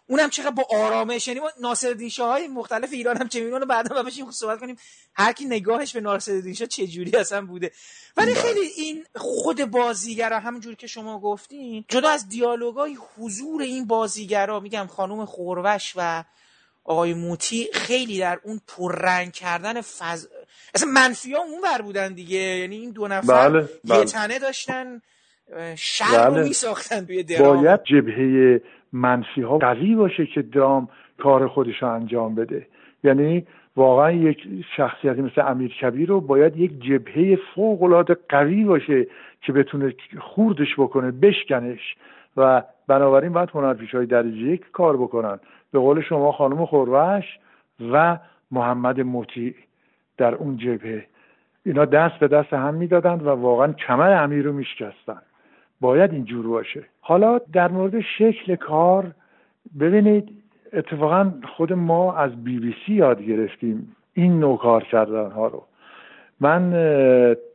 [0.06, 4.30] اونم چقدر با آرامش یعنی ما ناصرالدین های مختلف ایران هم چه می‌بینن بعدا بشیم
[4.30, 4.76] صحبت کنیم
[5.14, 7.72] هر کی نگاهش به ناصرالدین شاه چه جوری اصلا بوده
[8.16, 8.42] ولی بله.
[8.42, 14.86] خیلی این خود بازیگرا همونجور که شما گفتین جدا از دیالوگای حضور این بازیگرا میگم
[14.86, 16.24] خانم خوروش و
[16.84, 20.26] آقای موتی خیلی در اون پررنگ کردن فض...
[20.74, 23.98] اصلا منفی ها اون بر بودن دیگه یعنی این دو نفر بله، بله.
[23.98, 25.02] یه تنه داشتن
[25.76, 26.40] شهر بله.
[26.40, 28.60] رو میساختن توی درام باید جبهه
[28.96, 32.66] منفی ها قوی باشه که درام کار خودش رو انجام بده.
[33.04, 39.06] یعنی واقعا یک شخصیتی مثل امیر کبیر رو باید یک جبهه فوق العاده قوی باشه
[39.40, 41.96] که بتونه خوردش بکنه بشکنش.
[42.36, 45.38] و بنابراین باید هنرپیش های درجه یک کار بکنن.
[45.72, 47.24] به قول شما خانم خوروش
[47.92, 48.18] و
[48.50, 49.54] محمد موتی
[50.16, 51.06] در اون جبهه.
[51.64, 55.22] اینا دست به دست هم می‌دادند و واقعا کمر امیر رو میشکستن.
[55.80, 56.82] باید اینجور باشه.
[57.00, 59.12] حالا در مورد شکل کار
[59.80, 60.28] ببینید
[60.72, 65.62] اتفاقا خود ما از بی بی سی یاد گرفتیم این نوع کار کردن ها رو.
[66.40, 66.70] من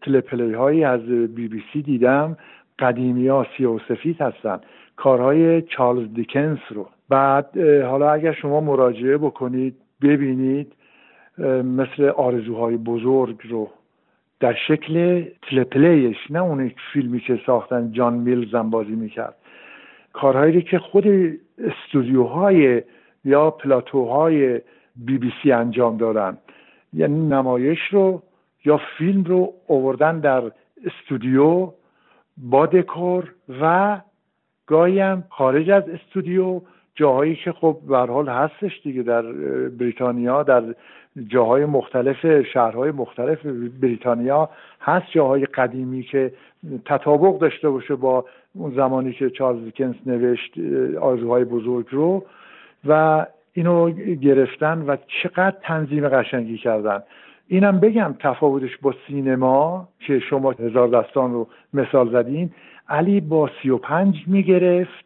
[0.02, 2.38] تلپلی هایی از بی بی سی دیدم.
[2.80, 4.60] قدیمی ها سیاه و سفید هستن.
[4.96, 6.90] کارهای چارلز دیکنز رو.
[7.10, 10.74] بعد حالا اگر شما مراجعه بکنید ببینید
[11.64, 13.70] مثل آرزوهای بزرگ رو
[14.42, 19.36] در شکل تلپلیش نه اون فیلمی که ساختن جان میلز هم بازی می‌کرد.
[20.14, 21.06] کارهایی که خود
[21.58, 22.84] استودیوهای
[23.26, 24.62] یا پلاتوهای
[24.96, 26.38] بی بی سی انجام دادن.
[26.94, 28.22] یعنی نمایش رو
[28.66, 30.52] یا فیلم رو اووردن در
[30.86, 31.72] استودیو
[32.38, 33.98] با دکور و
[34.68, 36.62] گاهی هم خارج از استودیو
[36.96, 39.22] جاهایی که خب به حال هستش دیگه در
[39.70, 40.64] بریتانیا در
[41.28, 43.46] جاهای مختلف شهرهای مختلف
[43.82, 44.50] بریتانیا
[44.82, 46.34] هست جاهای قدیمی که
[46.86, 50.54] تطابق داشته باشه با اون زمانی که چارلز دیکنز نوشت
[51.02, 52.26] آرزوهای بزرگ رو
[52.88, 57.04] و اینو گرفتن و چقدر تنظیم قشنگی کردن.
[57.48, 62.52] اینم بگم تفاوتش با سینما که شما هزار دستان رو مثال زدین
[62.90, 65.06] علی با سی و پنج می‌گرفت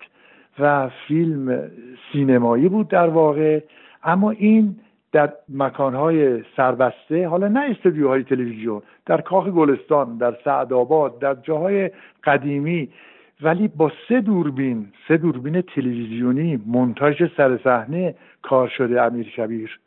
[0.60, 1.72] و فیلم
[2.12, 3.60] سینمایی بود در واقع.
[4.04, 4.76] اما این
[5.16, 11.92] در مکانهای سربسته حالا نه استودیوهای تلویزیون در کاخ گلستان در سعدآباد در جاهای
[12.24, 12.90] قدیمی
[13.42, 19.80] ولی با سه دوربین سه دوربین تلویزیونی منتاج سر صحنه کار شده امیر کبیر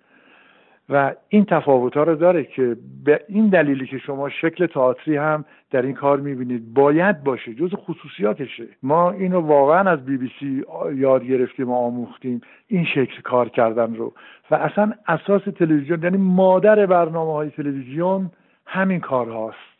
[0.88, 5.44] و این تفاوت ها رو داره که به این دلیلی که شما شکل تئاتری هم
[5.70, 8.66] در این کار می‌بینید باید باشه جز خصوصیاتشه.
[8.82, 13.94] ما اینو واقعا از بی بی سی یاد گرفتیم و آموختیم این شکل کار کردن
[13.94, 14.12] رو.
[14.50, 18.30] و اصلا اساس تلویزیون یعنی مادر برنامه های تلویزیون
[18.66, 19.78] همین کار هاست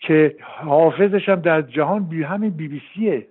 [0.00, 3.26] که حافظش هم در جهان بی همین بی بی سیه.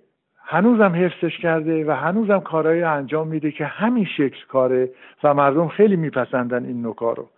[0.50, 4.90] هنوزم حفظش کرده و هنوزم کارهایی انجام میده که همین شکل کاره
[5.24, 7.28] و مردم خیلی میپسندن این نوع رو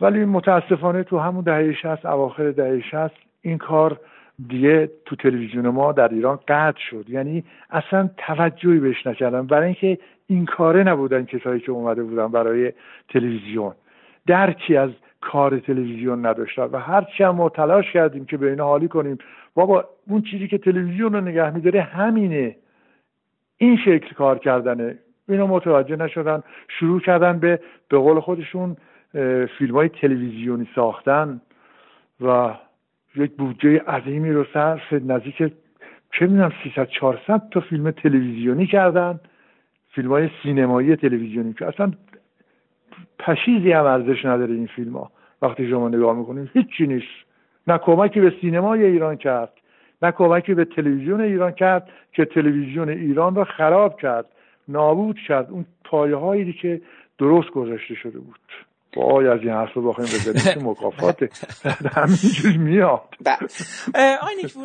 [0.00, 3.10] ولی متاسفانه تو همون دهه 60 اواخر دهه 60
[3.42, 4.00] این کار
[4.48, 7.04] دیگه تو تلویزیون ما در ایران قطع شد.
[7.08, 12.72] یعنی اصلا توجهی بهش نکردن برای اینکه این کاره نبودن کسایی که اومده بودن برای
[13.08, 13.74] تلویزیون.
[14.26, 14.90] درکی از
[15.20, 19.18] کار تلویزیون نداشتن و هرچی هم ما تلاش کردیم که به اینا حالی کنیم.
[19.54, 22.56] بابا اون چیزی که تلویزیون رو نگه میداره همینه.
[23.56, 24.98] این شکل کار کردنه.
[25.28, 26.42] اینا متوجه نشدن.
[26.68, 28.76] شروع کردن به به قول خودشون
[29.58, 31.40] فیلم های تلویزیونی ساختن
[32.20, 32.54] و
[33.16, 35.36] یک بودجه عظیمی رو صرف نزدیک
[36.12, 39.20] چه می‌دونم 300 400 تا فیلم تلویزیونی کردن.
[39.90, 41.92] فیلم های سینمایی تلویزیونی که اصلا
[43.18, 45.10] پشیزی هم ارزش نداره این فیلم ها.
[45.42, 47.30] وقتی شما نگاه می‌کنید هیچی نیست.
[47.66, 49.52] نه کمکی به سینمای ایران کرد
[50.02, 54.26] نه کمکی به تلویزیون ایران کرد که تلویزیون ایران را خراب کرد
[54.68, 55.50] نابود کرد.
[55.50, 56.80] اون پایه هایی که
[57.18, 58.40] درست گذاشته شده بود.
[58.96, 61.28] وای از این حرف رو بخوایم بزنیم مکافاته
[61.96, 63.14] همینجور میاد.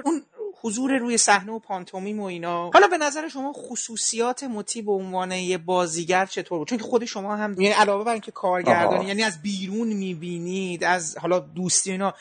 [0.05, 0.21] اون
[0.61, 2.69] حضور روی صحنه و پانتومیم و اینا.
[2.73, 7.35] حالا به نظر شما خصوصیات مطی به عنوان یه بازیگر چطور بود؟ چون خود شما
[7.35, 12.13] هم یعنی علاوه بر اینکه کارگردانی یعنی از بیرون می‌بینید از حالا دوستی اینا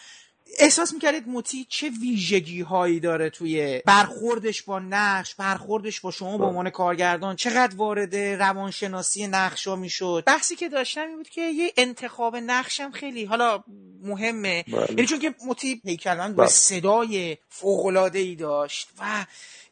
[0.58, 6.44] احساس می‌کردید موتی چه ویژگی هایی داره توی برخوردش با نقش برخوردش با شما به
[6.44, 11.72] عنوان کارگردان چقدر وارد روانشناسی نقش ها می‌شد بحثی که داشتم این بود که یه
[11.76, 13.64] انتخاب نقشم خیلی حالا
[14.02, 14.86] مهمه بله.
[14.90, 16.52] یعنی چون که موتی هیکلمن با بله.
[16.52, 19.26] صدای فوق ای داشت و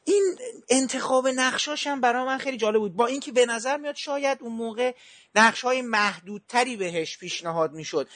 [0.05, 0.37] این
[0.69, 2.97] انتخاب نقشاش هم برای من خیلی جالب بود.
[2.97, 4.95] با اینکه به نظر میاد شاید اون موقع
[5.35, 8.09] نقش های محدودتری بهش پیشنهاد می‌شد.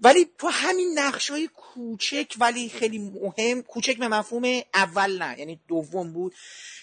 [0.00, 5.60] ولی تو همین نقش های کوچک ولی خیلی مهم کوچک به مفهوم اول نه یعنی
[5.68, 6.34] دوم بود.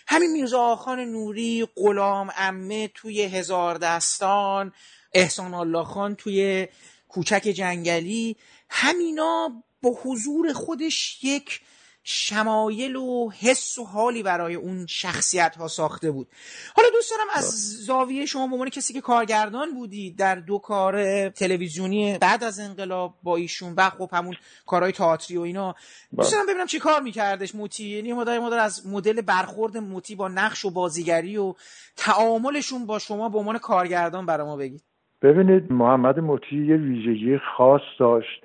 [0.07, 4.73] همین میرزا آخان نوری غلام امه توی هزار دستان
[5.13, 6.67] احسان الله خان توی
[7.09, 8.35] کوچک جنگلی
[8.69, 11.61] همینا با حضور خودش یک
[12.07, 16.27] شمایل و حس و حالی برای اون شخصیت ها ساخته بود.
[16.75, 17.45] حالا دوست دارم از
[17.85, 23.13] زاویه شما به عنوان کسی که کارگردان بودی در دو کار تلویزیونی بعد از انقلاب
[23.23, 25.75] با ایشون و خب همون کارهای تئاتری و اینا
[26.17, 30.27] دوست دارم ببینم چی کار میکردش موتی؟ یعنی مدار مدار از مدل برخورد موتی با
[30.27, 31.53] نقش و بازیگری و
[31.97, 34.83] تعاملشون با شما به عنوان کارگردان برای ما بگید.
[35.21, 38.41] ببینید محمد موتی یه ویژگی خاص داشت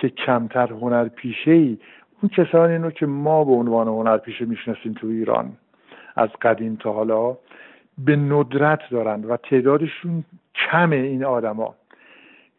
[0.00, 1.78] که کمتر هنر پیشه ای
[2.22, 5.52] اون کسانی اینو که ما به عنوان هنر پیشه می‌شناسیم تو ایران
[6.16, 7.36] از قدیم تا حالا
[7.98, 10.24] به ندرت دارند و تعدادشون
[10.54, 11.74] کمه این آدما.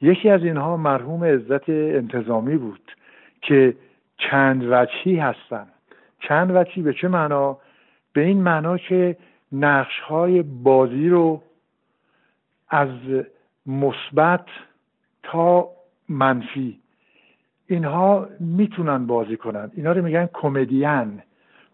[0.01, 2.91] یکی از اینها مرحوم عزت انتظامی بود
[3.41, 3.75] که
[4.17, 5.67] چند وجهی هستن.
[6.19, 7.57] چند وجهی به چه معنا؟
[8.13, 9.17] به این معنا که
[9.51, 11.41] نقش های بازی رو
[12.69, 12.89] از
[13.65, 14.45] مثبت
[15.23, 15.69] تا
[16.09, 16.79] منفی
[17.67, 19.71] اینها می‌تونن بازی کنن.
[19.75, 21.21] اینا رو میگن کمدین.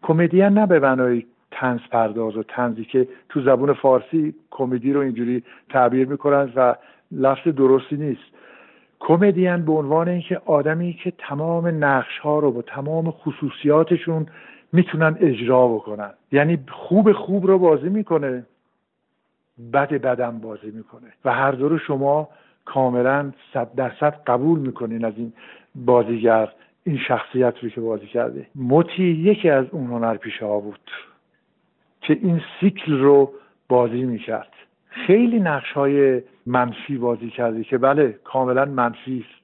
[0.01, 5.43] کمدین نه به معنای تنز پرداز و تنزی که تو زبون فارسی کمدی رو اینجوری
[5.69, 6.75] تعبیر می‌کنن و
[7.11, 8.33] لفظ درستی نیست.
[8.99, 14.25] کمدین به عنوان اینکه آدمی که تمام نقش ها رو با تمام خصوصیاتشون
[14.73, 16.11] می‌تونن اجرا بکنن.
[16.31, 18.45] یعنی خوب خوب رو بازی می‌کنه
[19.73, 21.07] بد بدم بازی می‌کنه.
[21.25, 22.29] و هر دو رو شما
[22.65, 25.33] کاملا صد درصد قبول می‌کنین از این
[25.75, 26.49] بازیگر
[26.83, 28.47] این شخصیت رو که بازی کرده.
[28.55, 30.91] موتی یکی از اون هنرپیشه ها بود
[32.01, 33.33] که این سیکل رو
[33.67, 34.53] بازی می‌کرد.
[34.89, 39.43] خیلی نقش های منفی بازی کرده که بله کاملا منفی است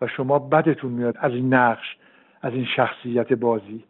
[0.00, 1.96] و شما بدتون میاد از این نقش
[2.42, 3.84] از این شخصیت بازی.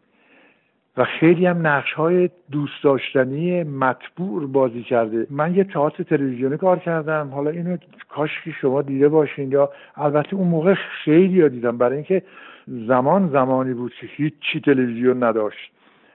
[0.96, 5.26] و خیلی هم نقش های دوست داشتنی مطبوع بازی کرده.
[5.30, 7.28] من یه تئاتر تلویزیونی کار کردم.
[7.28, 7.76] حالا اینو
[8.08, 11.78] کاش که شما دیده باشین یا البته اون موقع خیلی ها دیدم.
[11.78, 12.22] برای اینکه
[12.68, 15.72] زمان زمانی بود که هیچ چی تلویزیون نداشت.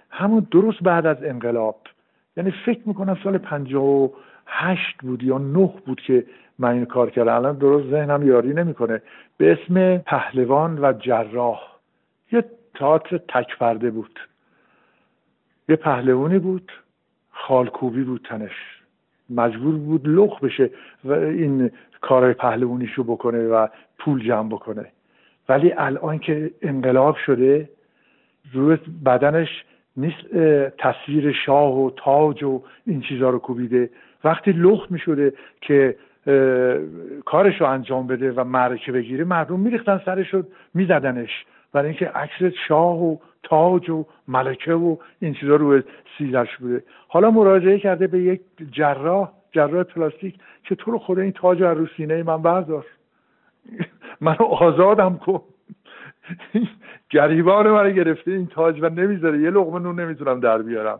[0.10, 1.76] همون درست بعد از انقلاب.
[2.38, 4.10] یعنی فکر می‌کنم سال پنجاه و
[4.48, 6.26] هشت بود یا نه بود که
[6.60, 7.36] من این کار کردم.
[7.36, 9.02] الان درست ذهنم یاری نمی‌کنه.
[9.38, 11.62] به اسم پهلوان و جراح.
[12.32, 13.58] یه تئاتر تک
[13.94, 14.20] بود.
[15.72, 16.72] یه پهلوانی بود
[17.32, 18.52] خالکوبی بود تنش.
[19.30, 20.70] مجبور بود لخ بشه
[21.04, 23.68] و این کارهای پهلوانیشو بکنه و
[24.00, 24.86] پول جمع بکنه.
[25.50, 27.70] ولی الان که انقلاب شده
[28.54, 29.66] روی بدنش
[29.98, 30.36] نیست
[30.78, 33.90] تصویر شاه و تاج و این چیزها رو کوبیده.
[34.24, 35.96] وقتی لخت می شده که
[37.26, 41.46] کارش رو انجام بده و معرکه بگیره مردم میریختن سرش رو میزدنش.
[41.74, 45.82] برای اینکه عکس شاه و تاج و ملکه و این چیزا رو
[46.18, 46.84] سیزش بوده.
[47.08, 51.88] حالا مراجعه کرده به یک جراح جراح پلاستیک که تو رو خدا این تاج رو
[51.98, 52.86] سینه من بردار.
[54.22, 55.42] منو آزادم کن.
[57.10, 59.42] گریبان من گرفته این تاج و نمی‌ذاره.
[59.42, 61.00] یه لقمه نون نمی‌تونم در بیارم.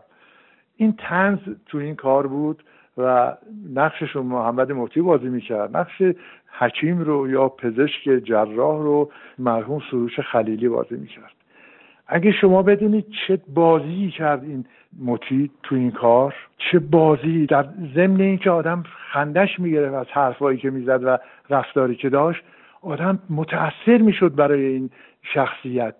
[0.76, 2.62] این تنز تو این کار بود
[2.98, 3.36] و
[3.74, 5.76] نقشش رو محمد مفتی بازی می‌کرد.
[5.76, 6.02] نقش
[6.58, 11.32] حکیم رو یا پزشک جراح رو مرحوم سروش خلیلی بازی می‌کرد.
[12.06, 14.64] اگه شما بدونید چه بازی کرد این
[15.04, 20.70] مطی تو این کار چه بازی در ضمن اینکه آدم خندش می‌گرفت از حرفایی که
[20.70, 21.18] می‌زد و
[21.50, 22.42] رفتاری که داشت
[22.82, 24.90] آدم متاثر می‌شد برای این
[25.22, 25.94] شخصیت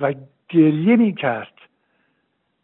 [0.00, 0.14] و
[0.48, 1.52] گریه می‌کرد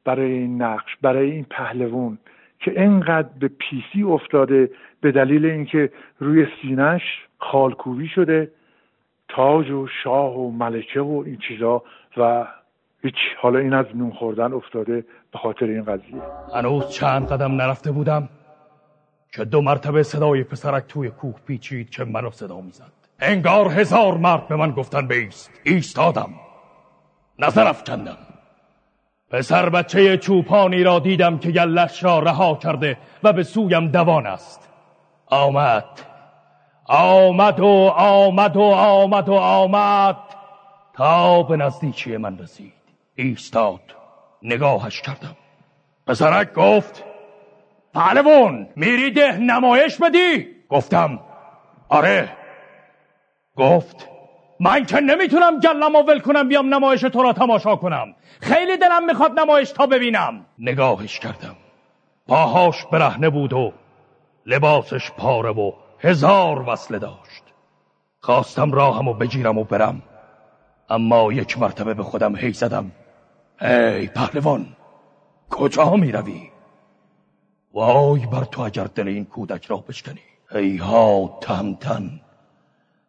[0.04, 2.18] برای این نقش برای این پهلوون
[2.60, 7.02] که انقدر به پیسی افتاده به دلیل اینکه روی سینش
[7.38, 8.50] خالکوبی شده
[9.28, 11.82] تاج و شاه و ملکه و این چیزا
[12.16, 12.46] و
[13.02, 16.22] هیچ حالا این از نون خوردن افتاده به خاطر این قضیه.
[16.54, 18.28] هنوز چند قدم نرفته بودم
[19.32, 22.92] که دو مرتبه صدای پسرک توی کوه پیچید که منو صدا می‌زد.
[23.20, 25.60] انگار هزار مرد به من گفتن بیست.
[25.64, 26.30] ایستادم.
[27.38, 28.16] نظر افکندم.
[29.30, 34.68] پسر بچه چوپانی را دیدم که گلش را رها کرده و به سویم دوان است.
[35.26, 35.84] آمد.
[36.84, 40.16] آمد و آمد و آمد و آمد
[40.94, 42.72] تا به نزدیکی من رسید.
[43.14, 43.80] ایستاد.
[44.42, 45.36] نگاهش کردم.
[46.06, 47.04] پسرک گفت
[47.94, 51.20] پهلوان میری ده نمایش بدی؟ گفتم
[51.88, 52.28] آره.
[53.56, 54.08] گفت
[54.60, 58.14] من که نمی‌تونم گلم و ول کنم بیام نمایش تو را تماشا کنم.
[58.40, 60.46] خیلی دلم می‌خواد نمایش تا ببینم.
[60.58, 61.56] نگاهش کردم.
[62.28, 63.72] پاهاش برهنه بود و
[64.46, 67.42] لباسش پاره و هزار وصله داشت.
[68.20, 70.02] خواستم راهم و بگیرم و برم.
[70.90, 72.92] اما یک مرتبه به خودم هی زدم.
[73.60, 74.66] ای پهلوان
[75.50, 76.50] کجا می روی؟
[77.72, 80.20] وای بر تو اگر دل این کودک را بشکنی.
[80.54, 82.20] ای ها تهمتن.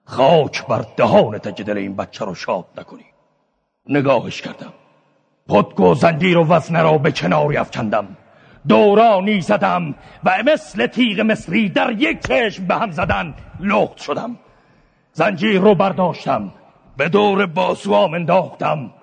[0.10, 3.06] خاک بر دهانت که دل این بچه رو شاد نکنی.
[3.90, 4.74] نگاهش کردم.
[5.48, 8.18] پتک و زنجیر و وزنه را به کناری افکندم.
[8.68, 13.36] دورانی زدم و مثل تیغ مصری در یک چشم به هم زدن.
[13.60, 14.36] لخت شدم.
[15.14, 16.52] زنجیر رو برداشتم.
[16.98, 18.94] به دور باسوام انداختم.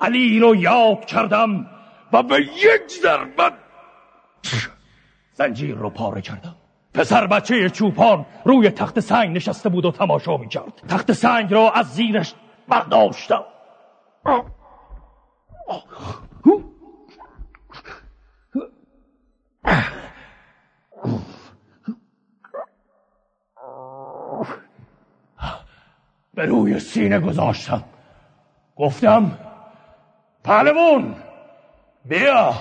[0.00, 1.66] علی رو یاد کردم
[2.12, 3.52] و به یک ضربت
[5.32, 6.56] زنجیر رو پاره کردم.
[6.94, 10.82] پسر بچه چوپان روی تخت سنگ نشسته بود و تماشا می‌کرد.
[10.88, 12.34] تخت سنگ را از زیرش
[12.68, 13.44] برداشتم
[26.34, 27.84] به روی سینه گذاشتم.
[28.76, 29.38] گفتم
[30.44, 31.16] پهلوون
[32.04, 32.54] بیا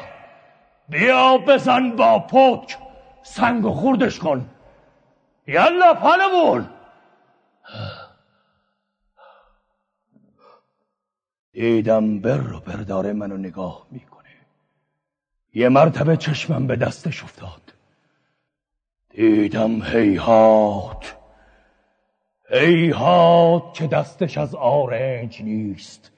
[0.89, 2.77] بیا بزن با پتک
[3.23, 4.49] سنگ و خوردش کن.
[5.47, 6.69] یلا پهلوون
[11.51, 14.19] دیدم بر و برداره منو نگاه می‌کنه.
[15.53, 17.73] یه مرتبه چشمم به دستش افتاد.
[19.09, 21.15] دیدم هیهات.
[22.49, 26.11] هیهات که دستش از آرنج نیست.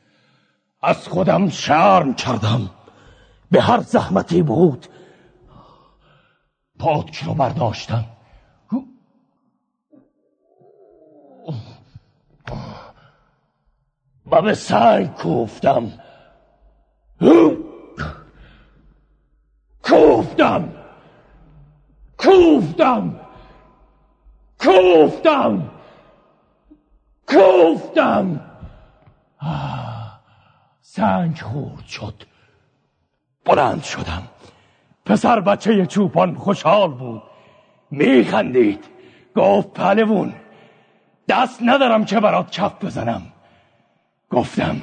[0.82, 2.70] از خودم شرم کردم.
[3.52, 4.88] به هر زحمتی بود
[6.82, 8.06] پاتک رو برداشتم
[14.32, 15.92] و به سنگ کوفتم.
[19.84, 20.74] کوفتم.
[22.18, 23.20] کوفتم.
[24.60, 25.70] کوفتم.
[27.28, 28.42] کوفتم.
[30.82, 32.24] سنگ خورد شد.
[33.46, 34.28] بلند شدم.
[35.12, 37.22] پسر بچه چوپان خوشحال بود.
[37.92, 38.86] میخندید.
[39.36, 40.34] گفت پهلوون
[41.30, 43.22] دست ندارم که برات کف بزنم.
[44.30, 44.76] گفتم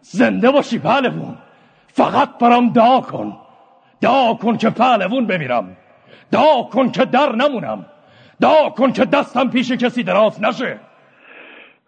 [0.00, 1.36] زنده باشی پهلوون
[1.86, 3.36] فقط برام دعا کن.
[4.00, 5.76] دعا کن که پهلوون بمیرم.
[6.30, 7.86] دعا کن که در نمونم.
[8.40, 10.80] دعا کن که دستم پیش کسی دراز نشه.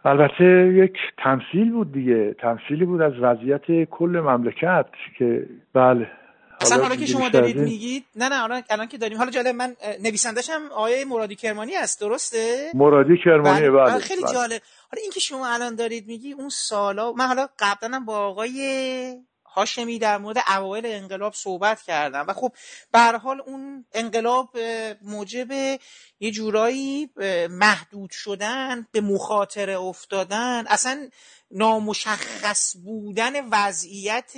[0.04, 2.34] البته یک تمثیل بود دیگه.
[2.34, 4.86] تمثیلی بود از وضعیت کل مملکت
[5.18, 6.19] که بله
[6.60, 9.76] اصلا حالا که شما دارید میگید نه نه الان الان که داریم حالا جالب من
[10.00, 13.98] نویسندش هم آیه مرادی کرمانی است درسته مرادی کرمانی بله, بله.
[13.98, 14.32] خیلی بله.
[14.32, 19.16] جالب حالا این که شما الان دارید میگی اون سالا من حالا قبلا با آقای
[19.54, 22.52] هاشمی در مورد اوایل انقلاب صحبت کردم و خب
[22.92, 24.48] به حال اون انقلاب
[25.02, 25.50] موجب
[26.20, 27.10] یه جورایی
[27.50, 31.08] محدود شدن به مخاطره افتادن اصلا
[31.50, 34.32] نامشخص بودن وضعیت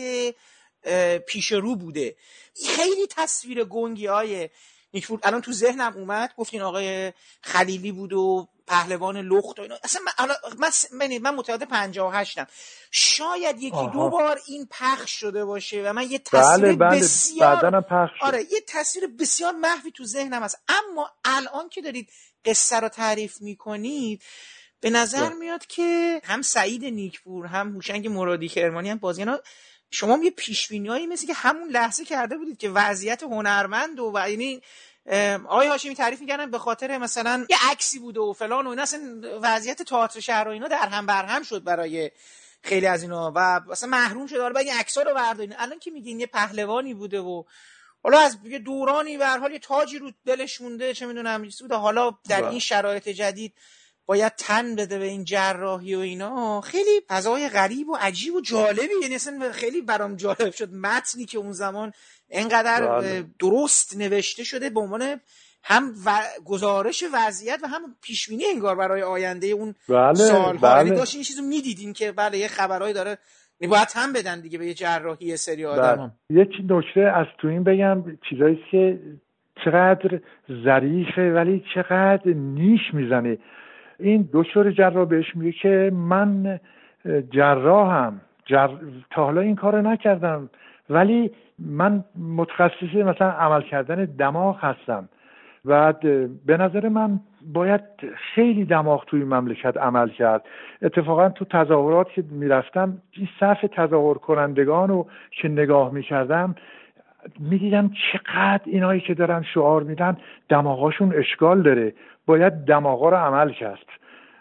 [1.26, 2.16] پیش رو بوده
[2.66, 4.48] خیلی تصویر گنگی های
[4.94, 10.02] نیکفور الان تو ذهنم اومد گفتین آقای خلیلی بود و پهلوان لخت و اینا اصلا
[10.58, 12.46] من من, من متعهد 58 م
[12.90, 13.92] شاید یکی آها.
[13.92, 17.00] دو بار این پخش شده باشه و من یه تصویر بله بله.
[17.00, 22.10] بسیار پخش آره یه تصویر بسیار محوی تو ذهنم هست اما الان که دارید
[22.44, 24.22] قصه رو تعریف می‌کنید
[24.80, 25.34] به نظر ده.
[25.34, 29.40] میاد که هم سعید نیکپور هم هوشنگ مرادی کرمانی هم بازینا
[29.92, 34.30] شما یه پیش هایی مثل که همون لحظه کرده بودید که وضعیت هنرمند و, و
[34.30, 34.62] یعنی
[35.48, 39.00] آقای هاشمی تعریف می‌کردن به خاطر مثلا یه عکسی بوده و فلان و اینا اصلا
[39.42, 42.10] وضعیت تئاتر شهر و اینا در هم بر هم شد برای
[42.62, 46.20] خیلی از اینا و مثلا محروم شد حالا این عکس‌ها رو بردارین الان که میگین
[46.20, 47.44] یه پهلوانی بوده و
[48.02, 52.44] حالا از یه دورانی به حال یه تاجی رو دلش مونده چه می‌دونم حالا در.
[52.44, 53.54] این شرایط جدید
[54.06, 58.94] باید تن بده به این جراحی و اینا خیلی فضای غریب و عجیب و جالبی
[59.02, 61.92] یعنی اصلا خیلی برام جالب شد متنی که اون زمان
[62.30, 63.24] انقدر بله.
[63.38, 65.20] درست نوشته شده به عنوان
[65.64, 66.20] هم و...
[66.44, 70.14] گزارش وضعیت و هم پیشبینی انگار برای آینده اون بله.
[70.14, 70.98] سالها یعنی بله.
[70.98, 73.18] داشتین این چیزو می‌دیدین که بله یه خبرهایی داره
[73.60, 75.72] یعنی باید هم بدن دیگه به یه جراحی سری بله.
[75.72, 79.00] آدم یک نکته از تو این بگم چیزایی که
[79.64, 80.20] چقدر
[80.64, 83.38] ظریفه ولی چقدر نیش می‌زنه
[84.02, 86.60] این دکتر جراح بهش میگه که من
[87.30, 88.68] جراحم جر...
[89.10, 90.50] تا حالا این کار نکردم
[90.90, 92.04] ولی من
[92.36, 95.08] متخصص مثلا عمل کردن دماغ هستم.
[95.64, 95.92] و
[96.46, 97.20] به نظر من
[97.52, 97.80] باید
[98.34, 100.42] خیلی دماغ توی مملکت عمل کرد.
[100.82, 106.54] اتفاقا تو تظاهرات که می‌رفتم این صف تظاهر کنندگان رو که نگاه می‌کردم
[107.40, 110.16] می‌دیدم چقدر اینایی که دارن شعار میدن
[110.48, 111.92] دماغاشون اشکال داره.
[112.26, 113.86] باید دماغا رو عمل کرد.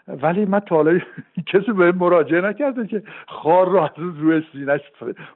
[0.08, 0.98] ولی من تا حالا
[1.52, 4.80] کسی به مراجعه نکرده که خار رو از روی سینش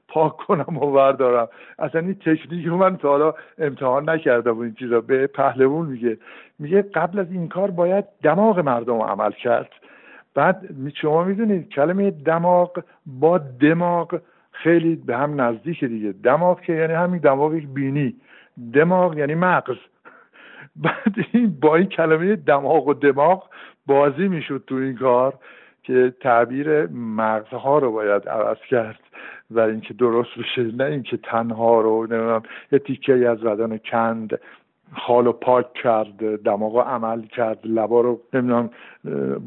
[0.09, 1.49] پاک کنم و بردارم.
[1.79, 6.19] اصلا این تکنیک رو من تا حالا امتحان نکردم این چیزا به پهلوون میگه.
[6.59, 9.73] میگه قبل از این کار باید دماغ مردم عمل کرد.
[10.35, 14.21] بعد شما می‌دونید کلمه دماغ با دماغ
[14.53, 16.13] خیلی به هم نزدیک دیگه.
[16.13, 18.15] دماغ که یعنی همین دماغ بینی.
[18.73, 19.77] دماغ یعنی مغز.
[20.83, 23.49] بعد این با این کلمه دماغ و دماغ
[23.87, 25.35] بازی می‌شد تو این کار
[25.83, 29.01] که تعبیر مغزها رو باید عوض کرد
[29.51, 34.41] و اینکه درست بشه نه اینکه تنها رو نمی‌دونم یه تیکه از بدن کند
[34.97, 38.71] خال و پاک کرد دماغ عمل کرد لبا رو نمی‌دونم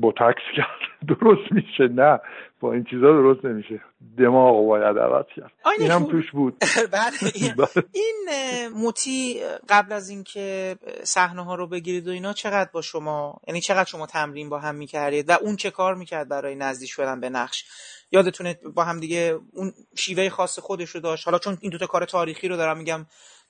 [0.01, 0.79] بوتکس کرد.
[1.19, 2.19] درست میشه نه.
[2.59, 3.81] با این چیزا درست نمیشه.
[4.17, 5.51] دماغ باید عوض کرد.
[5.79, 6.57] این هم توش بود.
[6.91, 7.53] بله.
[7.57, 7.85] بله.
[7.91, 8.27] این
[8.81, 13.89] موتی قبل از اینکه صحنه ها رو بگیرید و اینا چقدر با شما یعنی چقدر
[13.89, 17.65] شما تمرین با هم می‌کردید و اون چه کار می‌کرد برای نزدیک شدن به نقش؟
[18.11, 21.25] یادتونه با هم دیگه اون شیوه خاص خودش رو داشت.
[21.25, 23.05] حالا چون این دوتا کار تاریخی رو دارم میگم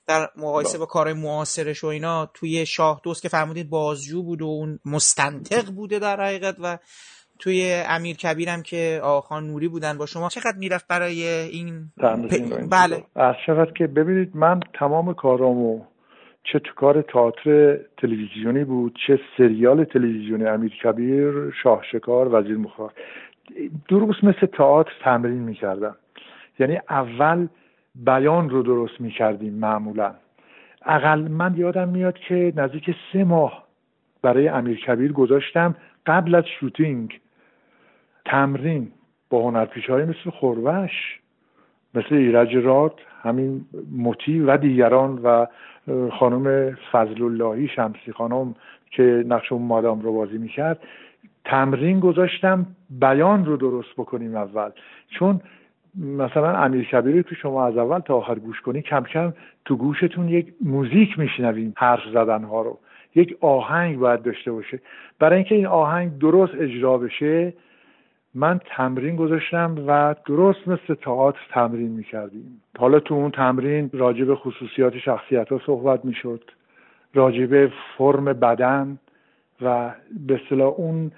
[0.06, 4.46] در مقایسه با کار معاصرش و اینا توی شاه دوست که فرمودید بازجو بود و
[4.46, 6.78] اون مستنطق بوده در حقیقت و
[7.40, 11.84] توی امیر کبیرم که آخان نوری بودن با شما چقدر می‌رفت برای این
[12.70, 13.02] بله.
[13.16, 15.80] از چقدر که ببینید من تمام کارامو
[16.44, 22.92] چه تو کار تئاتر تلویزیونی بود چه سریال تلویزیونی امیر کبیر شاه شکار وزیر مخار
[23.88, 25.96] درست مثل تئاتر تمرین می‌کردم.
[26.58, 27.48] یعنی اول
[27.94, 30.14] بیان رو درست می‌کردیم معمولا.
[30.86, 33.64] اقل من یادم میاد که نزدیک سه ماه
[34.22, 35.74] برای امیر کبیر گذاشتم
[36.06, 37.20] قبل از شوتینگ.
[38.30, 38.88] تمرین
[39.30, 41.20] با هنرپیش های مثل خوربش
[41.94, 43.64] مثل ایرج راد همین
[43.98, 45.46] مطی و دیگران و
[46.12, 48.54] خانم فضل اللهی شمسی خانم
[48.90, 50.78] که نقش اون مادام رو بازی می‌کرد
[51.44, 54.70] تمرین گذاشتم بیان رو درست بکنیم اول.
[55.08, 55.40] چون
[55.98, 59.32] مثلا امیر کبیری که شما از اول تا آخر گوش کنی کم کم
[59.64, 62.78] تو گوشتون یک موزیک میشنویم حرف زدن ها رو.
[63.14, 64.80] یک آهنگ باید داشته باشه.
[65.18, 67.52] برای اینکه این آهنگ درست اجرا بشه
[68.34, 72.62] من تمرین گذاشتم و درست مثل تئاتر تمرین می‌کردیم.
[72.78, 76.50] حالا تو اون تمرین راجب خصوصیات شخصیت ها صحبت می‌شد
[77.14, 77.66] راجب
[77.98, 78.98] فرم بدن
[79.62, 79.94] و
[80.26, 81.12] به صلاح اون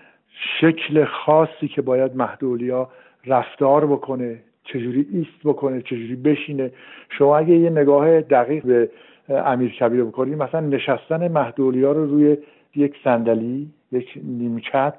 [0.61, 2.89] شکل خاصی که باید محدولیا
[3.27, 6.73] رفتار بکنه چجوری ایست بکنه چجوری بشینه.
[7.09, 8.91] شما اگه یه نگاه دقیق به
[9.29, 12.37] امیر کبیر بکنید مثلا نشستن محدولیا رو روی
[12.77, 14.99] یک صندلی یک نیمکت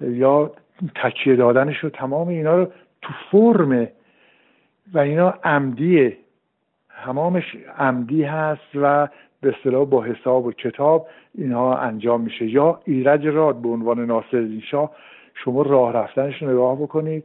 [0.00, 0.52] یا
[0.94, 2.72] تکیه دادنش رو تمام اینا رو
[3.02, 3.88] تو فرم
[4.92, 6.16] و اینا عمدیه.
[7.04, 9.08] تمامش عمدی هست و
[9.40, 12.46] به اصطلاح با حساب و کتاب اینها انجام میشه.
[12.46, 14.90] یا ایرج راد به عنوان ناصر شاه
[15.34, 17.24] شما راه رفتنش رو نگاه بکنید.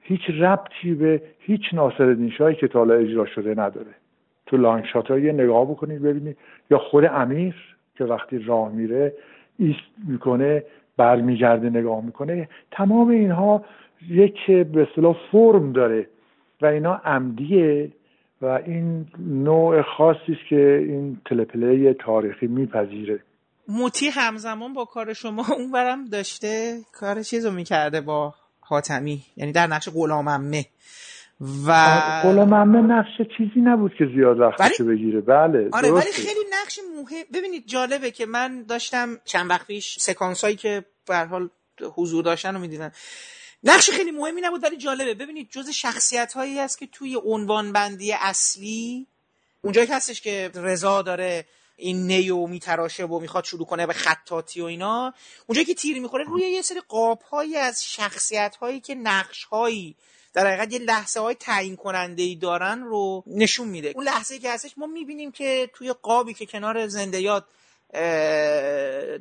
[0.00, 3.94] هیچ ربطی به هیچ ناصر شاهی که تا اجرا شده نداره.
[4.46, 6.36] تو لانگشات یه نگاه بکنید ببینید.
[6.70, 7.54] یا خود امیر
[7.94, 9.12] که وقتی راه میره
[9.58, 10.62] ایست می‌کنه
[10.96, 12.48] برمیگرده نگاه می‌کنه.
[12.70, 13.64] تمام اینها
[14.08, 16.06] یک به اصطلاح فرم داره
[16.62, 17.92] و اینا عمدیه
[18.42, 23.20] و این نوع خاصی است که این تلپله تاریخی میپذیره.
[23.68, 29.66] موتی همزمان با کار شما اونورم داشته کار چیز رو می‌کرده با حاتمی یعنی در
[29.66, 30.64] نقش غلاممه
[31.40, 35.20] و غلاممه نقش چیزی نبود که زیاد وقتشو بگیره.
[35.20, 40.44] بله آره ولی خیلی نقش مهم ببینید جالبه که من داشتم چند وقت پیش سکانس
[40.44, 41.48] هایی که به حال
[41.94, 42.92] حضور داشتن رو می‌دیدن
[43.64, 45.14] نقش خیلی مهمی نبود ولی جالبه.
[45.14, 49.06] ببینید جز شخصیت هایی هست که توی عنوان بندی اصلی
[49.62, 51.44] اونجایی هستش که رضا داره
[51.76, 55.14] این نیو میتراشه و می‌خواد شروع کنه به خطاطی و اینا
[55.46, 59.96] اونجایی که تیر می‌خوره روی یه سری قاب هایی از شخصیت هایی که نقش هایی
[60.36, 63.92] در حقیقت یه لحظه های تعیین کننده ای دارن رو نشون میده.
[63.94, 67.46] اون لحظه که هستش ما می‌بینیم که توی قابی که کنار زنده یاد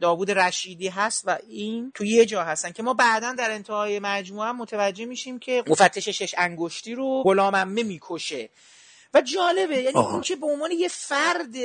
[0.02, 4.52] داوود رشیدی هست و این توی یه جا هستن که ما بعدا در انتهای مجموعه
[4.52, 8.50] متوجه میشیم که مفتش شش انگشتی رو غلاممه می‌کشه.
[9.14, 11.56] و جالبه یعنی اون که به عنوان یه فرد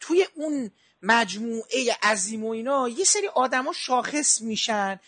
[0.00, 0.70] توی اون
[1.02, 5.00] مجموعه عظیم و اینا یه سری آدما شاخص میشن.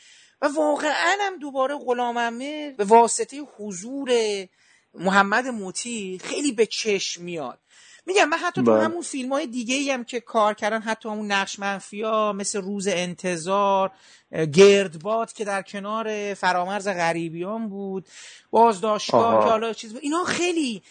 [0.42, 4.10] و واقعا هم دوباره غلاممه به واسطه حضور
[4.94, 7.58] محمد موتی خیلی به چشم میاد
[8.06, 8.84] میگم من حتی تو بله.
[8.84, 12.88] همون فیلم های دیگه ای هم که کار کردن حتی همون نقش منفیا مثل روز
[12.88, 13.92] انتظار
[14.52, 18.08] گردباد که در کنار فرامرز غریبیان بود
[18.50, 20.82] بازداشتگاه که حالا چیز بود اینا خیلی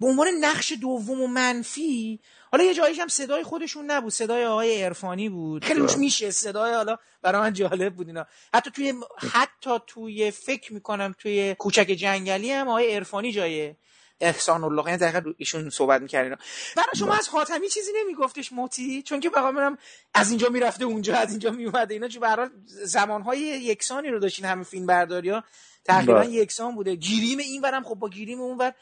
[0.00, 2.20] به عنوان نقش دوم و منفی
[2.52, 4.12] حالا یه جاییش هم صدای خودشون نبود.
[4.12, 5.64] صدای آقای عرفانی بود.
[5.64, 6.30] خیلی روش میشه.
[6.30, 8.26] صدای حالا برای من جالب بود اینا.
[8.54, 8.94] حتی توی
[9.32, 13.74] حتی توی فکر می‌کنم توی کوچک جنگلی هم آقای عرفانی جای
[14.20, 14.84] احسان الله.
[14.86, 16.36] یعنی دقیقا ایشون صحبت می‌کردین
[16.76, 19.78] برای شما از حاتمی چیزی نمیگفتش موتی؟ چون که بقا منم
[20.14, 24.64] از اینجا می‌رفته اونجا از اینجا میومده اینا چون برای زمانهای یکسانی رو داشتین همه
[24.64, 25.44] فیلم برداری ها.
[25.84, 26.30] تقریبا بله.
[26.30, 26.94] یکسان بوده.
[26.94, 28.72] گیریم این برم خب با گیریم اون بر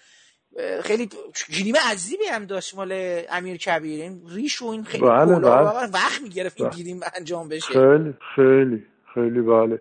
[0.82, 1.08] خیلی
[1.50, 2.92] گیریم عذیبی هم داشت مال
[3.30, 5.90] امیر کبیر این ریش و این خیلی بله بله.
[5.94, 6.76] وقت می‌گرفت این بله.
[6.76, 9.80] گیریم انجام بشه خیلی خیلی خیلی بله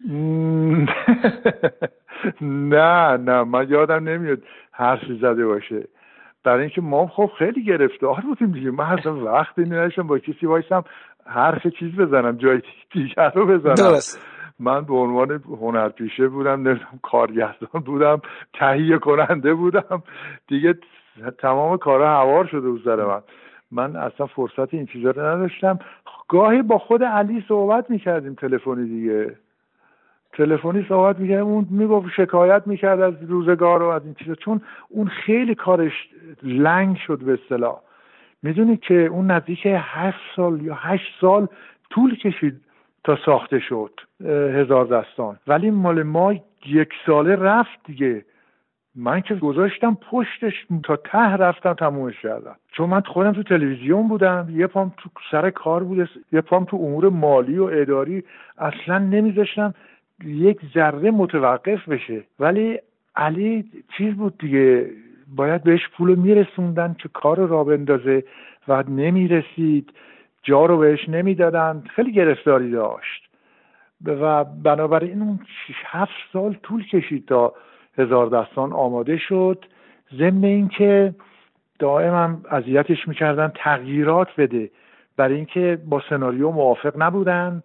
[2.40, 4.38] نه نه من یادم نمیاد
[4.72, 5.88] حرفی زده باشه
[6.44, 10.84] برای اینکه ما خب خیلی گرفتار بودیم دیگه من اصلا وقتی نداشتم با کسی وایسم
[11.26, 14.20] حرف چیز بزنم جای دیگر رو بزنم درست.
[14.60, 18.20] من به عنوان هنرپیشه بودم نمی‌دونم کارگردان بودم
[18.52, 20.02] تهیه کننده بودم.
[20.48, 20.74] دیگه
[21.38, 23.20] تمام کارها هوار شده بود سر من.
[23.70, 25.78] من اصلا فرصت این چیزا رو نداشتم.
[26.28, 29.36] گاهی با خود علی صحبت می‌کردیم تلفنی دیگه.
[30.32, 34.34] تلفنی صحبت می‌کرد اون می‌گفت شکایت می‌کرد از روزگار و از این چیزا.
[34.34, 36.08] چون اون خیلی کارش
[36.42, 37.80] لنگ شد به اصطلاح.
[38.42, 41.46] می‌دونی که اون نزدیک هشت سال یا هشت سال
[41.90, 42.60] طول کشید.
[43.06, 44.00] تا ساخته شد
[44.58, 45.36] هزار دستان.
[45.46, 46.34] ولی مال ما
[46.66, 48.24] یک ساله رفت دیگه.
[48.94, 52.56] من که گذاشتم پشتش تا ته رفتم تمومش کردم.
[52.72, 56.76] چون من خودم تو تلویزیون بودم یه پام تو سر کار بود یه پام تو
[56.76, 58.24] امور مالی و اداری.
[58.58, 59.74] اصلا نمیذاشتم
[60.24, 62.24] یک ذره متوقف بشه.
[62.40, 62.78] ولی
[63.16, 63.64] علی
[63.96, 64.90] چیز بود دیگه
[65.36, 68.24] باید بهش پول میرسوندن که کار را بندازه
[68.68, 69.90] و نمی‌رسید.
[70.46, 73.28] جا رو بهش نمی‌دادن خیلی گرفتاری داشت.
[74.04, 75.40] و بنابراین اون
[75.84, 77.54] هفت سال طول کشید تا
[77.98, 79.64] هزار دستان آماده شد.
[80.14, 81.14] ضمن اینکه
[81.78, 84.70] دائما اذیتش می‌کردن تغییرات بده.
[85.16, 87.62] برای اینکه با سناریو موافق نبودن.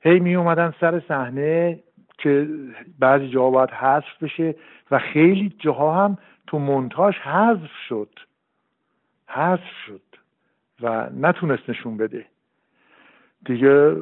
[0.00, 1.80] هی می اومدن سر صحنه
[2.18, 2.48] که
[2.98, 4.54] بعضی جاها باید حذف بشه
[4.90, 8.10] و خیلی جاها هم تو مونتاژ حذف شد.
[9.28, 10.13] حذف شد.
[10.82, 12.26] و نتونست نشون بده.
[13.44, 13.96] دیگه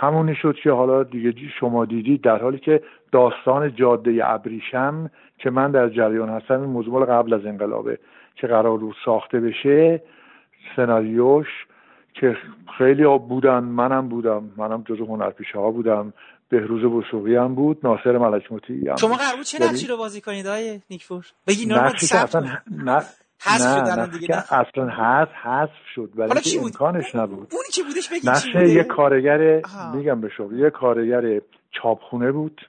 [0.00, 2.82] همونی شد که حالا دیگه شما دیدید در حالی که
[3.12, 7.98] داستان جاده ابریشم که من در جریان هستم این موضوع قبل از انقلابه
[8.34, 10.02] که قرار رو ساخته بشه
[10.76, 11.46] سناریوش
[12.14, 12.36] که
[12.78, 16.12] خیلی ها بودن منم بودم منم جزو هنرپیشه ها بودم
[16.48, 20.20] بهروز بوسوقی هم بود ناصر ملک مطیعی هم شما قرار بود چه نقشی رو بازی
[20.20, 23.02] کنید های نیکفور؟ بگی که اصلا نه
[23.46, 27.48] نه دیگه اصلا حذف حذف شد ولی امکانش نبود.
[27.52, 29.62] اونی چی بودش؟ بگی نقش یه کارگر
[29.94, 32.60] میگم به شما یه کارگر چاپخونه بود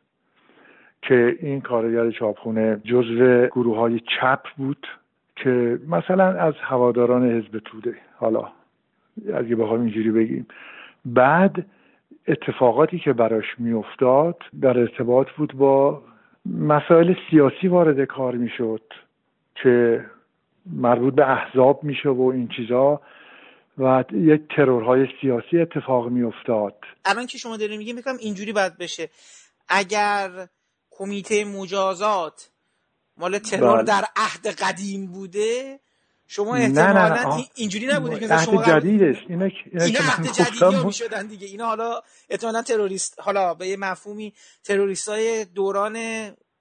[1.02, 4.88] که این کارگر چاپخونه جزو گروه های چپ بود
[5.36, 7.96] که مثلا از هواداران حزب توده.
[8.18, 8.48] حالا
[9.36, 10.48] اگه بخوایم اینجوری بگیم.
[11.06, 11.66] بعد
[12.28, 16.02] اتفاقاتی که براش میافتاد در ارتباط بود با
[16.46, 18.82] مسائل سیاسی وارد کار می‌شد
[19.56, 20.06] که
[20.66, 23.02] مربوط به احزاب میشه و این چیزا
[23.78, 26.76] و یک ترورهای سیاسی اتفاق میافتاد.
[27.06, 29.10] الان که شما دارین میگیم میگم اینجوری باید بشه.
[29.70, 30.48] اگر
[30.92, 32.50] کمیته مجازات
[33.18, 33.84] مال ترور بله.
[33.84, 35.80] در عهد قدیم بوده
[36.28, 39.18] شما احتمالا نه نه اینجوری نبوده که شما جدیدش.
[39.30, 41.48] اینا اینا, اینا عهد جدیدی می‌شدن دیگه.
[41.48, 44.34] اینا حالا احتمالا تروریست حالا به یه مفهومی
[44.64, 45.98] تروریست های دوران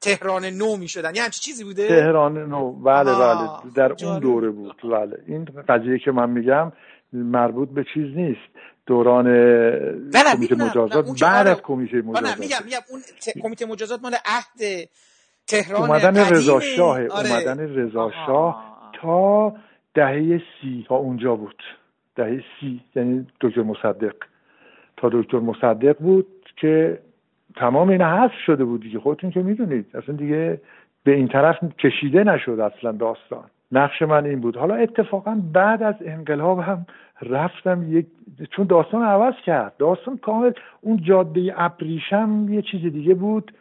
[0.00, 1.14] تهران نو می‌شدن.
[1.14, 2.72] یه همچی چیزی بوده؟ تهران نو.
[2.72, 3.48] بله بله.
[3.74, 4.76] در اون دوره بود.
[4.92, 5.16] بله.
[5.26, 6.72] این قضیه که من میگم
[7.12, 8.50] مربوط به چیز نیست.
[8.86, 9.24] دوران
[10.12, 13.00] کمیته مجازات بعد از کمیته مجازات میگم میگم اون
[13.42, 14.88] کمیته مجازات مال عهد
[15.46, 17.30] تهران اومدن رضا شاه آره.
[17.30, 18.64] اومدن رضا شاه
[19.02, 19.52] تا
[19.94, 21.62] دهه سی تا اونجا بود.
[22.16, 24.14] دهه سی یعنی دکتر مصدق.
[24.96, 26.26] تا دکتر مصدق بود
[26.56, 27.00] که
[27.56, 28.98] تمام این حذف شده بود دیگه.
[28.98, 29.86] خودتون که می‌دونید.
[29.94, 30.60] اصلا دیگه
[31.04, 33.44] به این طرف کشیده نشد اصلا داستان.
[33.72, 34.56] نقش من این بود.
[34.56, 36.86] حالا اتفاقا بعد از انقلاب هم
[37.22, 38.06] رفتم یک
[38.50, 39.72] چون داستان عوض کرد.
[39.78, 43.52] داستان کامل اون جاده ابریشم یه چیز دیگه بود.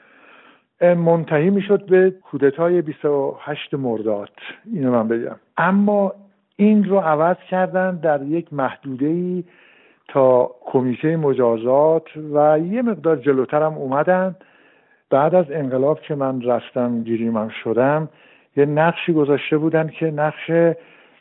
[0.82, 4.32] منتهی می‌شد به کودتای 28 مرداد.
[4.74, 5.36] اینو من بگم.
[5.58, 6.14] اما
[6.56, 9.44] این رو عوض کردن در یک محدوده ای
[10.14, 14.36] تا کمیته مجازات و یه مقدار جلوتر هم اومدن.
[15.10, 18.10] بعد از انقلاب که من رفتم گیریمم شدم
[18.58, 20.76] یه نقشی گذاشته بودن که نقش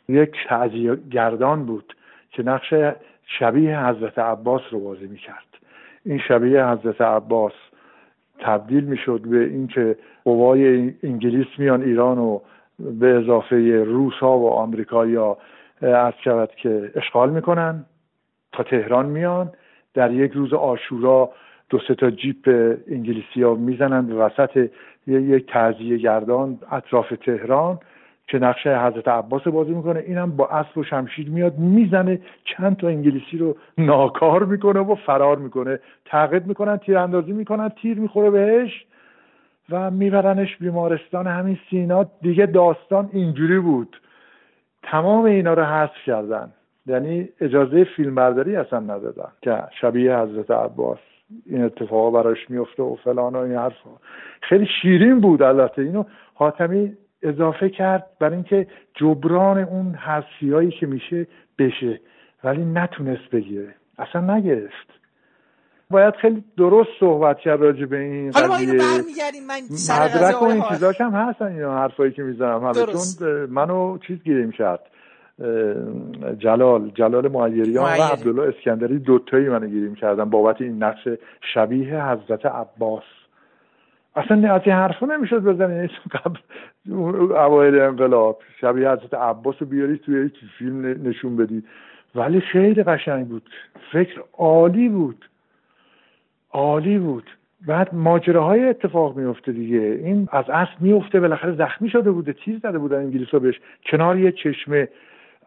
[0.09, 1.95] یک تعذیه گردان بود
[2.31, 2.73] که نقش
[3.39, 5.45] شبیه حضرت عباس رو بازی می‌کرد.
[6.05, 7.53] این شبیه حضرت عباس
[8.39, 12.39] تبدیل می‌شد به اینکه قوای انگلیس میان ایران و
[12.79, 15.37] به اضافه روس و آمریکایی ها
[15.81, 16.13] از
[16.57, 17.85] که اشغال می‌کنن.
[18.51, 19.51] تا تهران میان.
[19.93, 21.31] در یک روز آشورا
[21.69, 22.49] دو سه تا جیپ
[22.87, 24.69] انگلیسی ها می‌زنن به وسط
[25.07, 27.79] یک تعذیه گردان اطراف تهران
[28.27, 29.99] که نقشه حضرت عباس بازی می‌کنه.
[29.99, 35.37] اینم با اسب و شمشیر میاد می‌زنه چند تا انگلیسی رو ناکار می‌کنه و فرار
[35.37, 35.79] می‌کنه.
[36.05, 38.85] تعقیب می‌کنن تیر اندازی می‌کنن تیر می‌خوره بهش
[39.69, 42.05] و میبرنش بیمارستان همین سینا.
[42.21, 44.01] دیگه داستان اینجوری بود.
[44.83, 46.53] تمام اینا رو حذف کردن.
[46.89, 50.97] یعنی اجازه فیلم برداری اصلا ندادن که شبیه حضرت عباس
[51.45, 53.89] این اتفاقا براش میفته و فلان و این حرفا
[54.41, 55.81] خیلی شیرین بود البته.
[55.81, 59.95] اینو حاتمی اضافه کرد برای اینکه جبران اون
[60.41, 61.27] هایی که میشه
[61.59, 61.99] بشه
[62.43, 63.75] ولی نتونست بگیره.
[63.97, 64.89] اصلا نگرفت.
[65.91, 69.61] باید خیلی درست صحبت کرد راجع به این حالا ما اینو برمیگردیم من
[70.05, 74.51] مدرک و این چیزاش هم هستن این حرفایی که می‌زنم حالا چون منو چیز گیریم
[74.51, 74.79] کرد
[76.37, 81.07] جلال جلال معیریان و عبدالله اسکندری دوتایی منو گیریم کردن بابت این نقش
[81.53, 83.03] شبیه حضرت عباس.
[84.15, 85.89] اصلا از این حرفا نمی‌شد بزنی.
[86.11, 86.39] قبل
[87.35, 91.63] اوایل انقلاب شبیه حضرت عباس رو بیاری توی یک فیلم نشون بدی.
[92.15, 93.49] ولی خیلی قشنگ بود.
[93.91, 95.25] فکر عالی بود.
[96.51, 97.29] عالی بود.
[97.67, 99.79] بعد ماجراهای اتفاق میفته دیگه.
[99.79, 102.33] این از اصل میفته بالاخره زخمی شده بوده.
[102.33, 103.59] تیز زده بودن انگلیس بهش.
[103.85, 104.87] کنار یه چشمه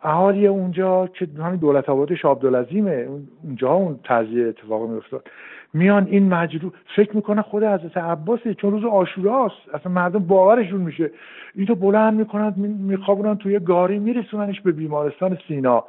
[0.03, 3.09] اهالی اونجا که همین دولت آباد شابدالعظیمه
[3.43, 5.29] اونجا اون تزیه اتفاق میافتاد.
[5.75, 11.11] میان این مجروح فکر می‌کنه خود حضرت عباسه چون روز آشوراست اصلا مردم باورشون میشه.
[11.55, 15.85] اینو بلند می‌کنن میخوابونن توی گاری میرسوننش به بیمارستان سینا.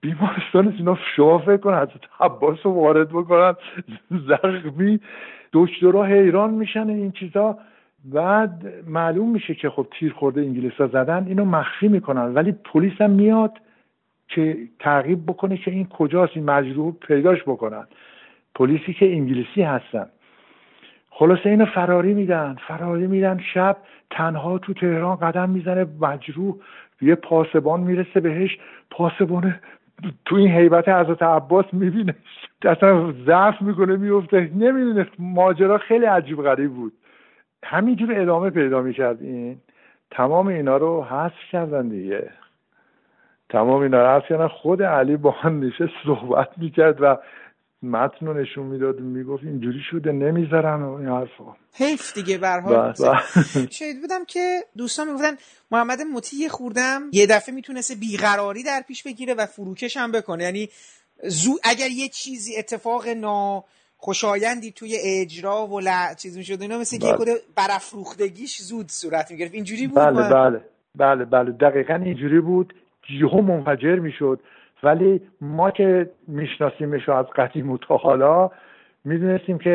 [0.00, 3.54] بیمارستان سینا شما فکر کن حضرت عباس رو وارد بکنن.
[4.28, 5.00] زخمی
[5.52, 7.58] دکترها حیران میشن این چیزا.
[8.12, 12.34] بعد معلوم میشه که خب تیر خورده انگلیس ها زدن اینو مخفی می‌کنن.
[12.34, 13.52] ولی پلیس هم میاد
[14.28, 17.86] که تعقیب بکنه که این کجاست این مجروح پیداش بکنن.
[18.54, 20.06] پلیسی که انگلیسی هستن.
[21.10, 22.56] خلاصه اینو فراری میدن.
[22.68, 23.76] فراری میدن شب
[24.10, 26.56] تنها تو تهران قدم می‌زنه مجروح
[27.00, 28.58] یه پاسبان می‌رسه بهش.
[28.90, 29.60] پاسبانه
[30.24, 32.14] تو این حیبت حضرت عباس می‌بینه.
[32.64, 36.92] اصلا ضعف می‌کنه میفته نمی‌دونه ماجرا خیلی عجیب غریب بود.
[37.70, 39.60] همینجور ادامه پیدا می‌کرد این.
[40.10, 42.30] تمام اینا رو حذف کردن دیگه.
[43.48, 44.48] تمام اینا رو حذف کردن.
[44.48, 47.16] خود علی با هم نشه صحبت می‌کرد و
[47.82, 49.00] متن رو نشون می‌داد.
[49.00, 51.56] می‌گفت اینجوری شده نمی‌ذارن و این حرفا.
[51.74, 52.94] حیف دیگه برها
[53.78, 55.36] شاید بودم که دوستان می‌گفتن
[55.70, 60.44] محمد مطیع خوردم یه دفعه می‌تونسته بیقراری در پیش بگیره و فروکش هم بکنه.
[60.44, 60.68] یعنی
[61.22, 63.64] زو اگر یه چیزی اتفاق نا
[63.96, 65.88] خوشایندی توی اجرا و ل...
[66.18, 66.78] چیز می‌شد اینا.
[66.78, 67.34] مثل که بله.
[67.56, 69.54] برافروختگیش زود صورت می‌گرفت.
[69.54, 70.60] اینجوری بود؟ بله بله.
[70.94, 71.50] بله بله.
[71.50, 72.74] دقیقا اینجوری بود.
[73.10, 74.40] یهو منفجر می‌شد.
[74.82, 78.50] ولی ما که میشناسیمش از قدیم و تا حالا
[79.04, 79.70] می‌دونستیم که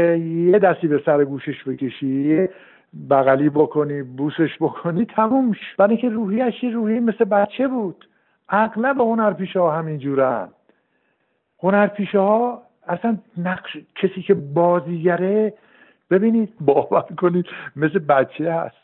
[0.51, 2.47] یه دستی به سر گوشش بکشی
[3.09, 8.07] بغلی بکنی بوسش بکنی تموم برای اینکه روحیش یه روحی مثل بچه بود.
[8.49, 10.49] اغلب هنرپیشه ها همین جورن
[11.63, 15.53] هنرپیشه ها اصلا نقش کسی که بازیگره
[16.09, 18.75] ببینید باور کنید مثل بچه هست.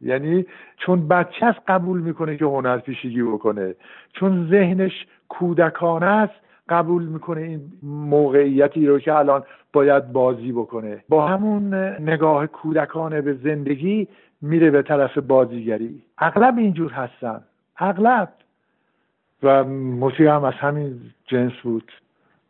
[0.00, 0.46] یعنی
[0.76, 3.74] چون بچه است قبول می‌کنه که هنرپیشگی بکنه.
[4.12, 6.34] چون ذهنش کودکانه است
[6.68, 9.42] قبول می‌کنه این موقعیتی رو که الان
[9.72, 11.04] باید بازی بکنه.
[11.08, 14.08] با همون نگاه کودکانه به زندگی
[14.40, 16.02] میره به طرف بازیگری.
[16.18, 17.40] اغلب اینجور هستن.
[17.78, 18.32] اغلب.
[19.42, 21.92] و موسیقی هم از همین جنس بود.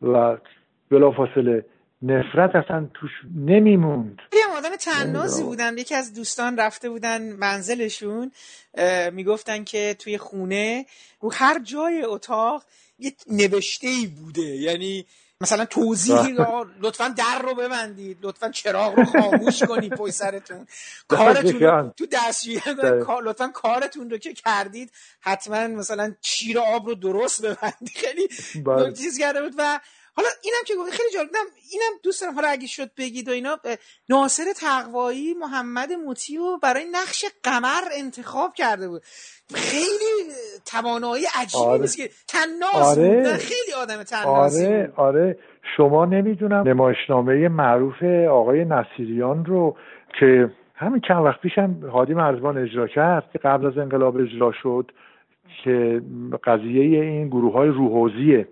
[0.02, 0.36] و
[0.92, 1.64] بلافاصله
[2.02, 4.18] نفرت اصلا توش نمیموند.
[4.32, 8.30] یه آدم تنازی بودن یکی از دوستان رفته بودن منزلشون
[9.12, 10.86] می‌گفتن که توی خونه
[11.20, 12.64] رو هر جای اتاق
[12.98, 14.42] یه نوشته ای بوده.
[14.42, 15.04] یعنی
[15.40, 16.36] مثلا توضیحی
[16.80, 18.18] لطفا در رو ببندید.
[18.22, 20.66] لطفا چراغ رو خاموش کنید پای سرتون.
[21.08, 22.60] کارتون تو دستشویی
[23.24, 27.96] لطفا کارتون رو که کردید حتما مثلا چیر آب رو درست ببندید.
[28.04, 28.28] خیلی
[28.64, 28.92] بله.
[28.92, 29.54] چیز کرده بود.
[29.58, 29.80] و
[30.16, 31.30] حالا اینم که خیلی جالب.
[31.72, 32.34] اینم دوست دارم.
[32.34, 33.58] حالا اگه شد بگید و اینا
[34.08, 39.02] ناصر تقوایی محمد موتی رو برای نقش قمر انتخاب کرده بود.
[39.54, 40.32] خیلی
[40.66, 41.88] توانایی عجیبی آره.
[41.88, 43.36] که تناس آره.
[43.36, 45.38] خیلی آدم تناسی آره آره.
[45.76, 49.76] شما نمی‌دونم نمایشنامه معروف آقای نصیریان رو
[50.20, 54.90] که همین چند وقت پیشم هادی مرزبان اجرا کرد قبل از انقلاب اجرا شد
[55.64, 56.02] که
[56.44, 58.48] قضیه این گروه های روحوزیه.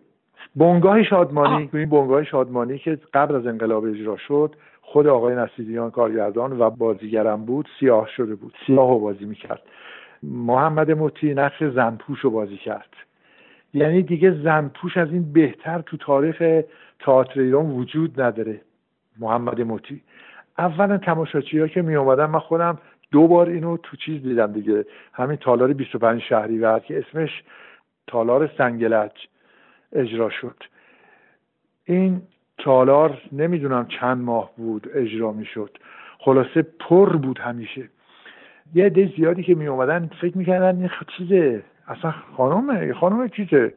[0.57, 6.59] بنگاه شادمانی این بنگاه شادمانی که قبل از انقلاب اجرا شد خود آقای نصیریان کارگردان
[6.59, 8.55] و بازیگرم بود سیاه شده بود.
[8.67, 9.63] سیاه رو بازی می‌کرد.
[10.23, 12.89] محمد مطی نقش زنپوش رو بازی کرد.
[13.75, 16.63] یعنی دیگه زنپوش از این بهتر تو تاریخ
[17.01, 18.61] تئاتر ایران وجود نداره.
[19.19, 20.03] محمد مطی
[20.59, 22.79] اولا تماشاچی ها که می اومدن من خودم
[23.11, 24.87] دو بار اینو تو چیز دیدم دیگه.
[25.13, 27.43] همین تالار 25 شهری و که اسمش
[28.07, 29.13] تالار سنگلج.
[29.93, 30.57] اجرا شد.
[31.85, 32.23] این
[32.59, 35.79] تالار نمی‌دونم چند ماه بود اجرا می‌شد.
[36.19, 37.89] خلاصه پر بود همیشه.
[38.75, 43.75] یه عده زیادی که می اومدن فکر می‌کردن این چیزه؟ اصلا خانومه؟ خانومه چیزه؟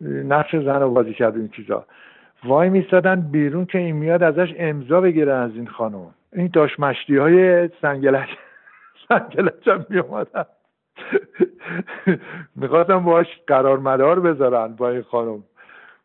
[0.00, 1.86] نقش زن رو بازی کرد این چیزا.
[2.44, 7.16] وای میستادن بیرون که این میاد ازش امضا بگیرن از این خانم این داشت مشتی
[7.16, 8.28] های سنگلج
[9.08, 10.44] سنگلج هم می اومدن
[12.56, 15.44] می‌خواستم باش قرار مدار بذارن با این خانم.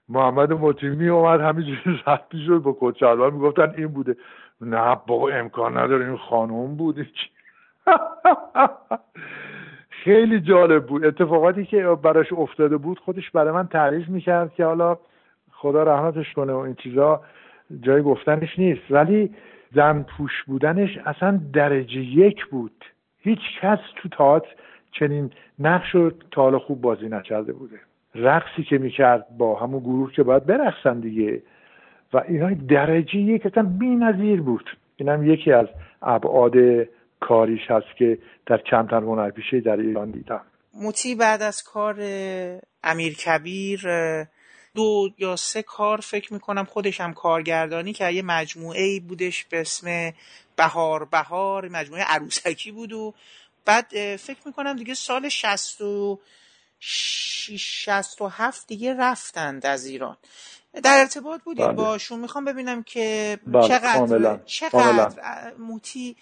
[0.09, 4.15] محمد مطیمی اومد همینجوری رفتی شد با کچلوار می‌گفتن این بوده.
[4.61, 7.07] نه بابا امکان نداره این خانم بوده
[10.03, 11.05] خیلی جالب بود.
[11.05, 14.97] اتفاقاتی که براش افتاده بود خودش برای من تعریف می‌کرد که حالا
[15.51, 17.21] خدا رحمتش کنه و این چیزا
[17.81, 18.81] جای گفتنش نیست.
[18.89, 19.35] ولی
[19.75, 22.85] زن پوش بودنش اصلا درجه یک بود.
[23.19, 24.43] هیچ کس تو تاعت
[24.91, 27.79] چنین نقش رو تا خوب بازی نکرده بوده.
[28.15, 31.41] رقصی که می‌کرد با همون گروه که باید برقصن دیگه.
[32.13, 34.77] و اینا درجه یک اصلا بی نظیر بود.
[34.97, 35.67] اینم یکی از
[36.01, 36.53] ابعاد
[37.19, 40.41] کاریش هست که در کمتر هنرپیشه در ایران دیدم.
[40.73, 41.95] موتی بعد از کار
[42.83, 43.81] امیر کبیر
[44.75, 49.61] دو یا سه کار فکر می‌کنم خودش هم کارگردانی که یه مجموعه ای بودش به
[49.61, 50.11] اسم
[50.57, 53.13] بهار بهار مجموعه عروسکی بود و
[53.67, 56.19] بعد فکر می‌کنم دیگه سال شست و
[56.79, 60.17] شست و هفت دیگه رفتند از ایران
[60.83, 61.73] در ارتباط بودید بله.
[61.73, 63.67] باشون می‌خوام ببینم که بله.
[63.67, 66.15] چقدر چقدر موتی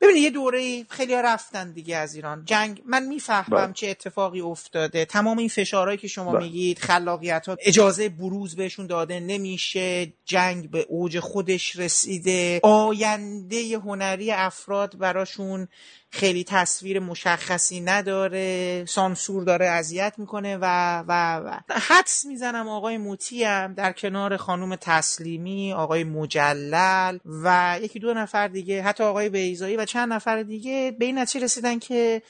[0.00, 3.72] ببینید یه دوره خیلی رفتن دیگه از ایران جنگ من می‌فهمم بله.
[3.72, 6.44] چه اتفاقی افتاده تمام این فشارهایی که شما بله.
[6.44, 14.32] میگید خلاقیت ها اجازه بروز بهشون داده نمیشه جنگ به اوج خودش رسیده آینده هنری
[14.32, 15.68] افراد براشون
[16.12, 18.84] خیلی تصویر مشخصی نداره.
[18.88, 20.64] سانسور داره اذیت می‌کنه و
[21.08, 21.58] و و.
[21.70, 28.48] حدس می‌زنم آقای موتی هم در کنار خانم تسلیمی آقای مجلل و یکی دو نفر
[28.48, 32.22] دیگه حتی آقای بیزایی و چند نفر دیگه به این نتیجه رسیدن که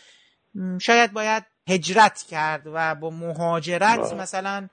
[0.80, 4.68] شاید باید هجرت کرد و با مهاجرت مثلا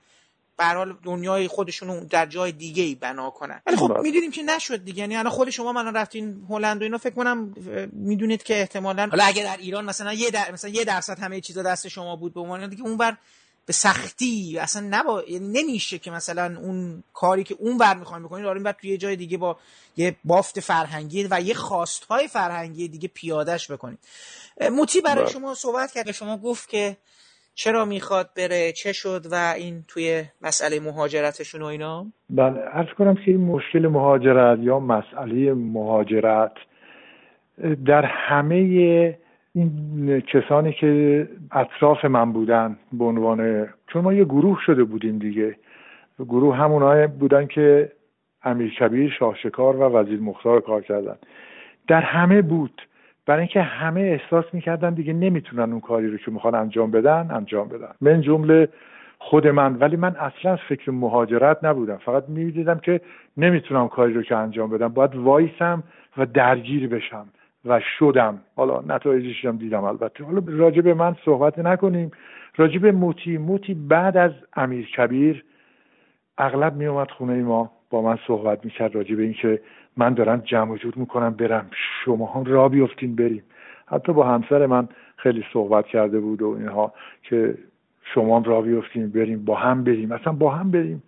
[0.58, 3.62] برحال دنیای خودشون در جای دیگه ای بنا کنن.
[3.68, 5.00] ولی خب می‌دونیم که نشد دیگه.
[5.00, 7.54] یعنی الان خود شما من رفتین هلند و اینا فکر کنم
[7.92, 10.52] می‌دونید که احتمالا حالا اگه در ایران مثلا یه در...
[10.52, 13.18] مثلا یه درصد همه چیزا دست شما بود به عنوان دیگه اونور
[13.66, 18.44] به سختی اصلا نبا یعنی نمیشه که مثلا اون کاری که اون بر می‌خواین بکنید
[18.44, 19.58] داریم بعد توی یه جای دیگه با
[19.98, 24.00] یه بافت فرهنگی و یه خواستهای فرهنگی دیگه پیادش بکنید
[24.72, 25.34] موتی برای بله.
[25.34, 26.12] شما صحبت کرد.
[26.12, 26.98] شما گفت که
[27.60, 33.16] چرا می‌خواد بره؟ چه شد و این توی مسئله مهاجرتشون و اینا؟ بله ارز کنم
[33.16, 36.52] که مشکل مهاجرت یا مسئله مهاجرت
[37.86, 38.56] در همه
[39.56, 45.56] این کسانی که اطراف من بودن به عنوان چون ما یه گروه شده بودیم دیگه
[46.20, 47.92] گروه همونای بودن که
[48.44, 51.16] امیر کبیر شاهشکار و وزیر مختار کار کردن.
[51.88, 52.87] در همه بود.
[53.28, 57.68] برای اینکه همه احساس می‌کردن دیگه نمی‌تونن اون کاری رو که می‌خوان انجام بدن انجام
[57.68, 57.92] بدن.
[58.02, 58.70] من جمله
[59.20, 61.98] خود من ولی من اصلا فکر مهاجرت نبودم.
[61.98, 63.02] فقط می‌دیدم که
[63.38, 64.88] نمی‌تونم کاری رو که انجام بدم.
[64.88, 65.84] باید وایسم
[66.18, 67.28] و درگیر بشم
[67.66, 68.42] و شدم.
[68.56, 70.24] حالا نتایجش هم دیدم البته.
[70.24, 72.12] حالا راجع به من صحبت نکنیم.
[72.58, 73.38] راجع به موتی.
[73.38, 75.44] موتی بعد از امیر کبیر
[76.38, 79.62] اغلب میومد خونه ما با من صحبت می‌کرد راجع به اینکه
[79.98, 81.66] من دارم جمع و جور می‌کنم برم.
[82.06, 83.44] شما هم را بیفتین بریم.
[83.86, 84.88] حتی با همسر من
[85.18, 86.94] خیلی صحبت کرده بود و اینها
[87.24, 87.58] که
[88.14, 89.46] شما هم را بیفتین بریم.
[89.46, 90.12] با هم بریم.
[90.12, 91.04] اصلا با هم بریم.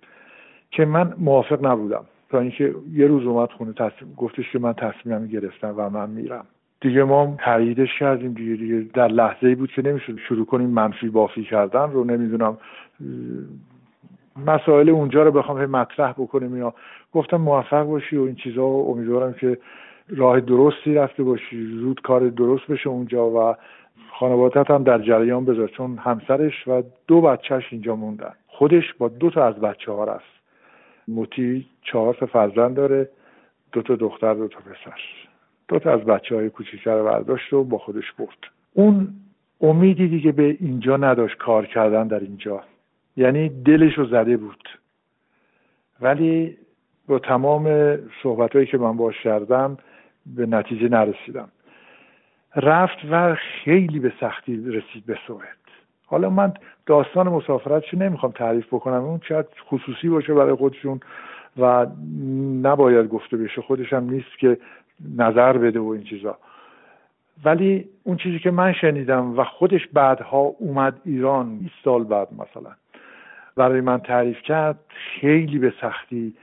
[0.71, 2.05] که من موافق نبودم.
[2.29, 6.45] تا اینکه یه روز اومد خونه تصمیم گفتش که من تصمیمم گرفتم و من میرم.
[6.81, 10.17] دیگه ما تاییدش کردیم دیگه, دیگه در لحظه ای بود که نمی‌شد.
[10.27, 12.03] شروع کنیم منفی بافی کردن رو.
[12.03, 12.57] نمی‌دونم
[14.47, 16.73] مسائل اونجا رو بخوام مطرح بکنیم یا
[17.13, 19.57] گفتم موفق باشی و این چیزها امیدوارم که
[20.09, 21.79] راه درستی رفته باشی.
[21.79, 23.55] زود کار درست بشه اونجا و
[24.19, 25.67] خانوادت هم در جریان بذار.
[25.67, 28.33] چون همسرش و دو بچهش اینجا موندن.
[28.47, 30.39] خودش با دو تا از بچه ها رفت
[31.07, 33.09] موتی چهار تا فرزند داره
[33.71, 34.99] دو تا دختر دو تا پسر.
[35.67, 38.37] دو تا از بچه های کوچیکتر رو برداشت و با خودش برد.
[38.73, 39.07] اون
[39.61, 42.63] امیدی دیگه به اینجا نداشت کار کردن در اینجا.
[43.19, 44.69] یعنی دلش رو زده بود.
[46.01, 46.57] ولی
[47.07, 49.77] با تمام صحبت هایی که من باش کردم
[50.25, 51.49] به نتیجه نرسیدم.
[52.55, 55.59] رفت و خیلی به سختی رسید به سوئد.
[56.05, 56.53] حالا من
[56.85, 60.99] داستان مسافرتش نمی‌خوام تعریف بکنم اون شاید خصوصی باشه برای خودشون
[61.57, 61.87] و
[62.61, 64.57] نباید گفته بشه خودش هم نیست که
[65.17, 66.37] نظر بده و این چیزا.
[67.45, 72.71] ولی اون چیزی که من شنیدم و خودش بعدها اومد ایران 20 سال بعد مثلا.
[73.59, 76.33] برای من تعریف کرد خیلی به سختی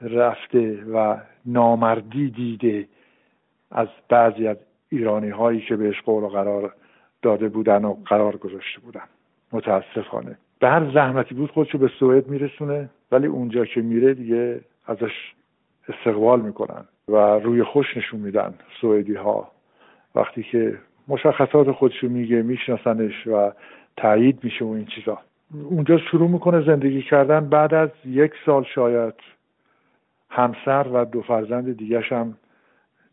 [0.00, 1.16] رفته و
[1.46, 2.88] نامردی دیده
[3.70, 4.56] از بعضی از
[4.88, 6.74] ایرانی هایی که بهش قول و قرار
[7.22, 9.02] داده بودن و قرار گذاشته بودن.
[9.52, 10.38] متاسفانه.
[10.60, 15.32] به هر زحمتی بود خودشو به سوئد میرسونه ولی اونجا که میره دیگه ازش
[15.88, 19.50] استقبال می‌کنن و روی خوش نشون میدن سوئدی ها
[20.14, 23.52] وقتی که مشخصات خودشو میگه میشناسنش و
[23.96, 25.18] تایید میشه و این چیزا.
[25.70, 27.48] اونجا شروع می‌کنه زندگی کردن.
[27.48, 29.14] بعد از یک سال شاید
[30.30, 32.36] همسر و دو فرزند دیگرش هم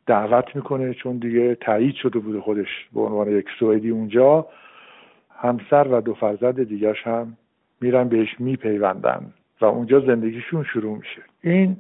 [0.05, 4.47] دعوت می‌کنه چون دیگه تایید شده بوده خودش به عنوان یک سوئدی اونجا.
[5.37, 7.37] همسر و دو فرزند دیگرش هم
[7.81, 11.21] میرن بهش میپیوندن و اونجا زندگیشون شروع میشه.
[11.41, 11.77] این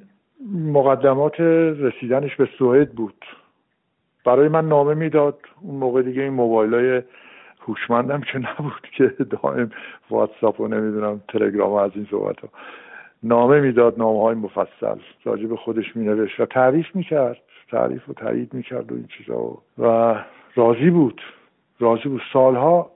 [0.73, 1.39] مقدمات
[1.79, 3.25] رسیدنش به سوئد بود.
[4.25, 5.39] برای من نامه می‌داد.
[5.61, 7.01] اون موقع دیگه این موبایل های
[7.69, 9.71] هوشمندم که نبود که دائم
[10.09, 12.49] واتساپ و نمی‌دونم تلگرام از این صحبت ها
[13.23, 14.99] نامه می‌داد نامه های مفصل.
[15.23, 17.37] راجع به خودش مینوشت و تعریف می‌کرد.
[17.71, 19.57] تعریف و تایید می‌کرد و این چیزا.
[19.77, 20.15] و
[20.55, 21.21] راضی بود.
[21.79, 22.21] راضی بود.
[22.33, 22.91] سالها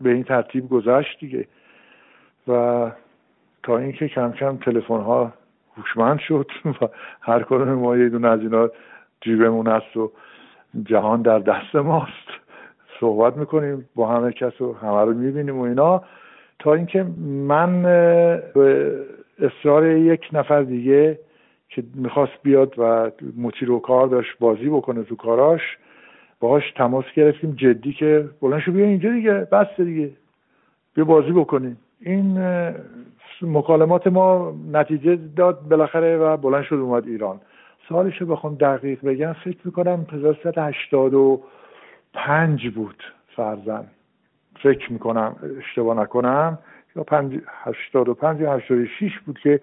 [0.00, 1.48] به این ترتیب گذشت دیگه.
[2.48, 2.90] و
[3.62, 5.32] تا اینکه کم کم تلفن ها
[5.76, 6.88] هوشمند شد و
[7.20, 8.68] هر کدوم ما یه دونه از اینا
[9.20, 10.12] جیبمون هست و
[10.84, 12.28] جهان در دست ماست.
[13.00, 16.02] صحبت می‌کنیم با همه کس و همه رو می‌بینیم و اینا.
[16.58, 17.82] تا اینکه من
[18.54, 18.92] به
[19.38, 21.18] اصرار یک نفر دیگه
[21.68, 25.60] که می‌خواست بیاد و مچی رو کار داشت بازی بکنه تو کاراش
[26.40, 30.10] باهاش تماس گرفتیم جدی که بلند شو بیا اینجا دیگه بس دیگه
[30.94, 31.76] بیا بازی بکنیم.
[32.00, 32.38] این
[33.42, 37.40] مکالمات ما نتیجه داد بالاخره و بلند شد اومد ایران.
[37.88, 40.06] سالش رو بخوام دقیق بگم فکر می‌کنم
[42.16, 43.02] 1385 بود
[43.36, 43.84] فرزن
[44.62, 46.58] فکر می‌کنم اشتباه نکنم
[46.96, 47.04] یا
[47.48, 49.60] 85 یا 86 بود که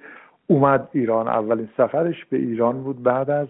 [0.48, 1.28] اومد ایران.
[1.28, 3.48] اولین سفرش به ایران بود بعد از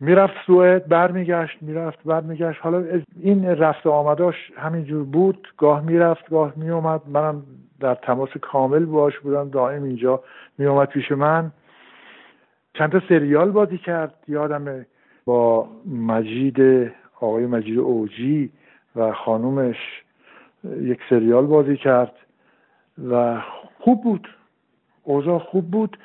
[0.03, 2.59] می‌رفت سوئد برمیگشت می‌رفت برمیگشت.
[2.61, 2.83] حالا
[3.19, 5.47] این رفت آمداش همینجور بود.
[5.57, 7.01] گاه می‌رفت گاه میومد.
[7.07, 7.43] منم
[7.79, 9.49] در تماس کامل باش بودم.
[9.49, 10.23] دائم اینجا
[10.57, 11.51] میومد پیش من.
[12.73, 14.13] چند تا سریال بازی کرد.
[14.27, 14.85] یادم
[15.25, 15.67] با
[16.07, 16.91] مجید
[17.21, 18.51] آقای مجید اوجی
[18.95, 20.03] و خانومش
[20.81, 22.13] یک سریال بازی کرد
[23.09, 23.41] و
[23.79, 24.27] خوب بود.
[25.03, 25.97] اوضاع خوب بود.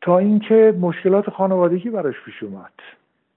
[0.00, 2.72] تا اینکه مشکلات خانوادگی براش پیش اومد.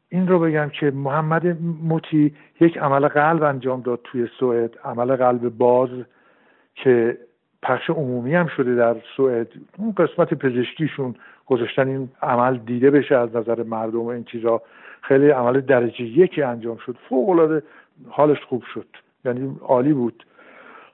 [0.10, 5.50] این رو بگم که محمد موتی یک عمل قلب انجام داد توی سوئد عمل قلب
[5.50, 5.90] باز
[6.76, 7.18] که
[7.64, 9.48] پخش عمومی هم شده در سوئد.
[9.78, 14.62] اون قسمت پزشکیشون گذاشتن این عمل دیده بشه از نظر مردم و این چیزا.
[15.02, 16.96] خیلی عمل درجه یکی انجام شد.
[17.10, 17.64] فوق العاده
[18.10, 18.88] حالش خوب شد.
[19.26, 20.26] یعنی عالی بود.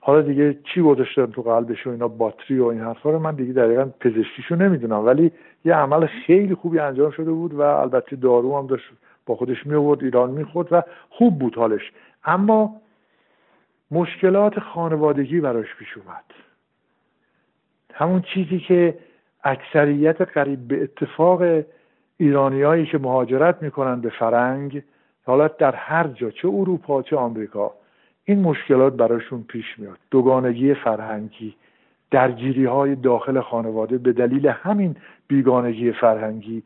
[0.00, 3.52] حالا دیگه چی گذاشتن تو قلبش و اینا باتری و این حرفا رو من دیگه
[3.52, 5.06] دقیقا پزشکیشو نمی‌دونم.
[5.06, 5.32] ولی
[5.64, 8.92] یه عمل خیلی خوبی انجام شده بود و البته دارو هم داشت.
[9.26, 11.92] با خودش می آورد ایران می‌خورد و خوب بود حالش.
[12.24, 12.80] اما
[13.90, 16.24] مشکلات خانوادگی براش پیش اومد.
[17.94, 18.98] همون چیزی که
[19.44, 21.64] اکثریت قریب به اتفاق
[22.16, 24.82] ایرانیایی که مهاجرت می‌کنن به فرنگ
[25.26, 27.74] حالا در هر جا چه اروپا چه آمریکا
[28.24, 29.98] این مشکلات براشون پیش میاد.
[30.10, 31.54] دوگانگی فرهنگی
[32.10, 34.96] درگیری های داخل خانواده به دلیل همین
[35.28, 36.62] بیگانگی فرهنگی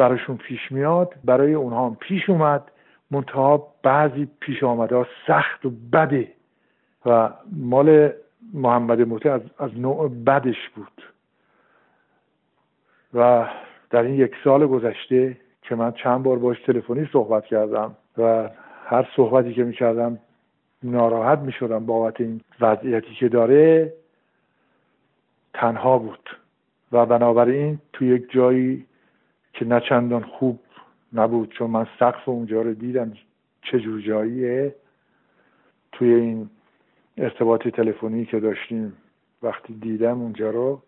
[0.00, 2.70] براشون پیش میاد برای اونها هم پیش اومد.
[3.10, 6.32] منتها بعضی پیش آمده سخت و بده
[7.06, 8.12] و مال
[8.54, 11.02] محمد موتی از, از نوع بدش بود.
[13.14, 13.46] و
[13.90, 18.50] در این یک سال گذشته که من چند بار باش تلفنی صحبت کردم و
[18.84, 20.18] هر صحبتی که می‌کردم
[20.82, 23.92] ناراحت می‌شدم بابت این وضعیتی که داره
[25.54, 26.30] تنها بود.
[26.92, 28.86] و بنابراین تو یک جایی
[29.60, 30.60] که نه چندان خوب
[31.12, 33.12] نبود چون من سقف اونجا رو دیدم
[33.62, 34.74] چه جور جاییه.
[35.92, 36.50] توی این
[37.18, 38.96] ارتباط تلفنی که داشتیم
[39.42, 40.82] وقتی دیدم اونجا رو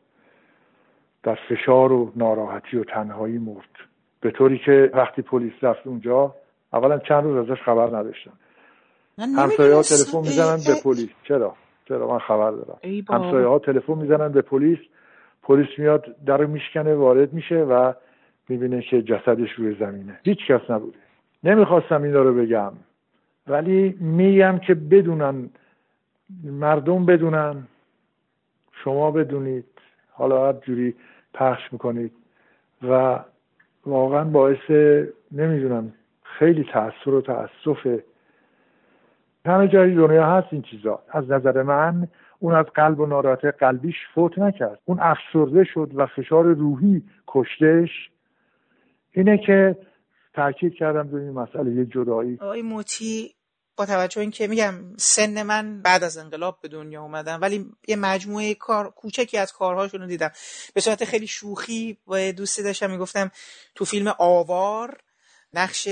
[1.22, 3.70] در فشار و ناراحتی و تنهایی مرد.
[4.20, 6.34] به طوری که وقتی پلیس رفت اونجا
[6.72, 8.32] اولا چند روز ازش خبر نداشتم.
[9.18, 11.10] همسایه ها تلفن می‌زنن به پلیس.
[11.28, 11.56] چرا؟
[11.88, 12.78] چرا؟ من خبر دارم.
[13.08, 14.78] همسایه ها تلفن می‌زنن به پلیس.
[15.42, 17.92] پلیس میاد در میشکنه وارد میشه و
[18.52, 20.20] می‌بینه که جسدش روی زمینه.
[20.24, 20.98] هیچ کس نبوده.
[21.44, 22.72] نمی‌خواستم این رو بگم.
[23.46, 25.50] ولی میگم که بدونن
[26.44, 27.62] مردم بدونن.
[28.84, 29.64] شما بدونید.
[30.10, 30.94] حالا هر جوری
[31.34, 32.12] پخش می‌کنید.
[32.88, 33.20] و
[33.86, 34.70] واقعا باعث
[35.32, 35.92] نمی‌دونم
[36.22, 38.04] خیلی تأثیر و تأسفه
[39.46, 41.02] همه جای دنیا هست این چیزا.
[41.10, 44.78] از نظر من اون از قلب و ناراحتی قلبیش فوت نکرد.
[44.84, 48.10] اون افسرده شد و فشار روحی کشتش
[49.14, 49.76] اینه که
[50.34, 52.38] تاکید کردم روی این مسئله یه جدایی.
[52.40, 53.34] آقای موتی
[53.76, 58.54] با توجه اینکه میگم سن من بعد از انقلاب به دنیا اومدم ولی یه مجموعه
[58.54, 60.30] کار کوچکی از کارهاشون رو دیدم.
[60.74, 63.30] به صورت خیلی شوخی با دوستی داشتم می‌گفتم
[63.74, 65.00] تو فیلم آوار
[65.54, 65.86] نقش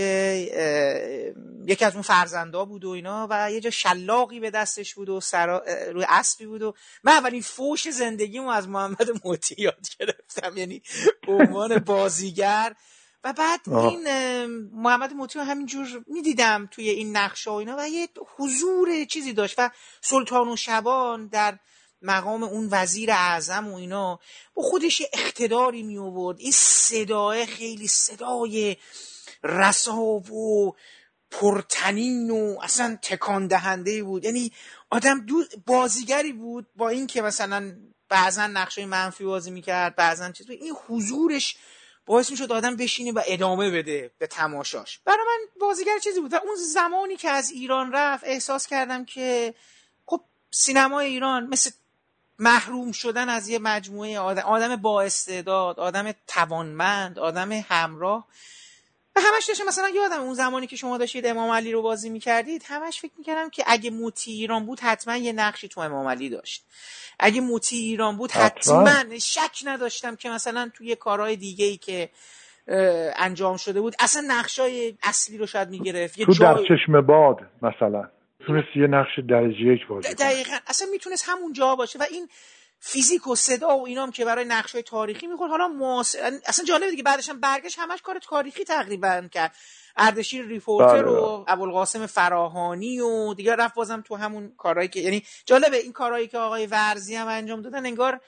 [1.64, 5.20] یکی از اون فرزندا بود و اینا و یه جا شلاقی به دستش بود و
[5.20, 5.64] سرا...
[5.92, 10.56] روی اسبی بود و من اولین فوش زندگیمو از محمد موتی یاد گرفتم.
[10.56, 10.82] یعنی
[11.28, 12.72] عنوان بازیگر
[13.24, 18.08] و بعد این محمد موتی رو همینجور می‌دیدم توی این نقشه و اینا و یه
[18.36, 21.58] حضور چیزی داشت و سلطان و شبان در
[22.02, 24.20] مقام اون وزیر اعظم و اینا
[24.54, 28.76] با خودش اقتداری می آورد این صدای خیلی صدای
[29.42, 30.76] رسا و
[31.30, 34.24] پرتنین و اصلا تکان دهنده بود.
[34.24, 34.52] یعنی
[34.90, 37.76] آدم دو بازیگری بود با اینکه مثلا
[38.08, 40.50] بعضا نقشه منفی بازی می‌کرد بعضا چیز.
[40.50, 41.56] این حضورش
[42.10, 44.98] باعث می‌شد آدم بشینه و ادامه بده به تماشاش.
[45.04, 46.32] برای من بازیگر چیزی بود.
[46.32, 49.54] و اون زمانی که از ایران رفت احساس کردم که
[50.06, 51.70] خب سینمای ایران مثل
[52.38, 58.26] محروم شدن از یه مجموعه آدم, آدم با استعداد آدم توانمند آدم همراه.
[59.20, 62.64] و همش داشتم مثلا یادم اون زمانی که شما داشتید امام علی رو بازی می‌کردید
[62.66, 66.64] همش فکر می‌کردم که اگه موتی ایران بود حتما یه نقشی تو امام علی داشت.
[67.18, 69.18] اگه مطیع ایران بود حتما.
[69.18, 72.08] شک نداشتم که مثلا توی کارهای دیگه ای که
[73.16, 76.22] انجام شده بود اصلا نقشای اصلی رو شاید می‌گرفت.
[76.22, 78.08] تو در چشم باد مثلا.
[78.46, 80.56] تونست یه نقش درجه یک باشه دقیقا.
[80.66, 81.98] اصلا می‌تونست همون جا باشه.
[81.98, 82.28] و این
[82.80, 86.90] فیزیک و صدا و اینام که برای نقش های تاریخی می‌خورد حالا معاصر اصلا جالبه
[86.90, 89.54] دیگه بعدش هم برگشت همش کار تاریخی تقریبا کرد
[89.96, 91.12] اردشیر ریپورتر بله.
[91.12, 96.28] و ابوالقاسم فراهانی و دیگه رفت بازم تو همون کارهایی که یعنی جالبه این کارهایی
[96.28, 98.20] که آقای ورزی هم انجام دادن انگار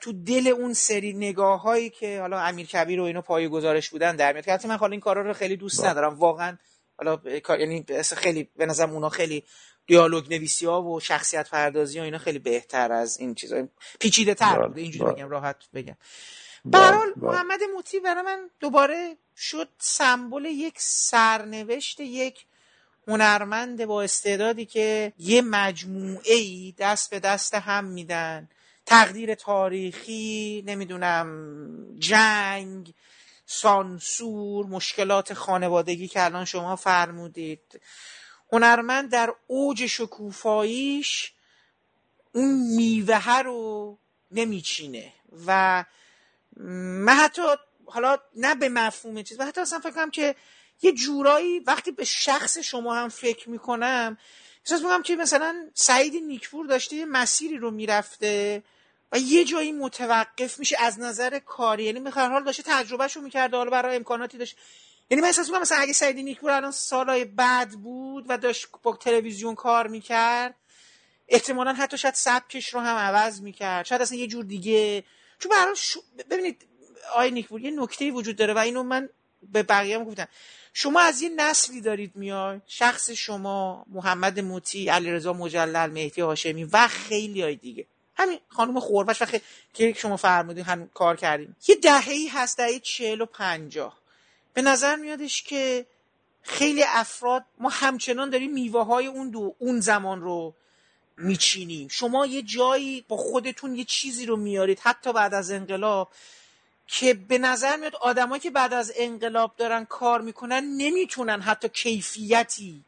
[0.00, 4.16] تو دل اون سری نگاه هایی که حالا امیر کبیر و اینو پای گزارش بودن
[4.16, 5.90] در میاد که من حالا این کارا رو خیلی دوست بله.
[5.90, 6.58] ندارم واقعا
[6.96, 7.18] حالا
[7.58, 7.84] یعنی
[8.16, 9.44] خیلی به نظرم اونا خیلی
[9.92, 13.68] دیالوگ نویسی ها و شخصیت پردازی ها اینا خیلی بهتر از این چیزا.
[14.00, 14.80] پیچیده تر بله، بوده.
[14.80, 15.14] اینجوری بله.
[15.14, 15.96] بگم راحت بگم.
[16.64, 22.46] بله، برحال محمد موتی برای من دوباره شد سمبل یک سرنوشت یک
[23.08, 28.48] هنرمند با استعدادی که یه مجموعه ای دست به دست هم میدن.
[28.86, 31.28] تقدیر تاریخی نمی‌دونم
[31.98, 32.94] جنگ
[33.46, 37.80] سانسور مشکلات خانوادگی که الان شما فرمودید.
[38.52, 41.32] هنرمند در اوج شکوفاییش
[42.32, 43.98] اون میوه رو
[44.30, 45.12] نمیچینه
[45.46, 45.84] و
[46.56, 47.42] من حتی
[47.86, 50.34] حالا نه به مفهوم چیز و حتی اصلا فکر که
[50.82, 54.18] یه جورایی وقتی به شخص شما هم فکر می‌کنم
[54.64, 58.62] احساس می‌کنم که مثلا سعید نیکپور داشته یه مسیری رو می‌رفته
[59.12, 61.84] و یه جایی متوقف میشه از نظر کاری.
[61.84, 64.56] یعنی به حال داشته تجربهشو می‌کرده حالا برای امکاناتی داشت.
[65.12, 68.96] یعنی من احساس می‌کنم مثلا اگه سعید نیکپور الان سالای بعد بود و داشت با
[68.96, 70.54] تلویزیون کار می‌کرد
[71.28, 73.86] احتمالا حتی شاید سبکش رو هم عوض می‌کرد.
[73.86, 75.04] شاید اصلا یه جور دیگه.
[75.38, 76.00] چون برای شو...
[76.30, 76.66] ببینید
[77.14, 79.08] آی نیکپور یه نکته وجود داره و اینو من
[79.42, 80.28] به بقیه هم گفتم.
[80.72, 86.88] شما از یه نسلی دارید میای شخص شما محمد موتی علیرضا مجلل مهدی هاشمی و
[86.88, 87.86] خیلی های دیگه.
[88.14, 89.26] همین خانم خوربش و
[89.74, 94.01] که شما فرمودین هم کار کردیم یه دهه‌ای هست دهه چهل و پنجاه.
[94.54, 95.86] به نظر میادش که
[96.42, 100.54] خیلی افراد ما همچنان داریم میوه های اون دو اون زمان رو
[101.16, 101.88] میچینیم.
[101.88, 106.08] شما یه جایی با خودتون یه چیزی رو میارید حتی بعد از انقلاب
[106.86, 112.84] که به نظر میاد آدمایی که بعد از انقلاب دارن کار می‌کنن نمی‌تونن حتی کیفیتی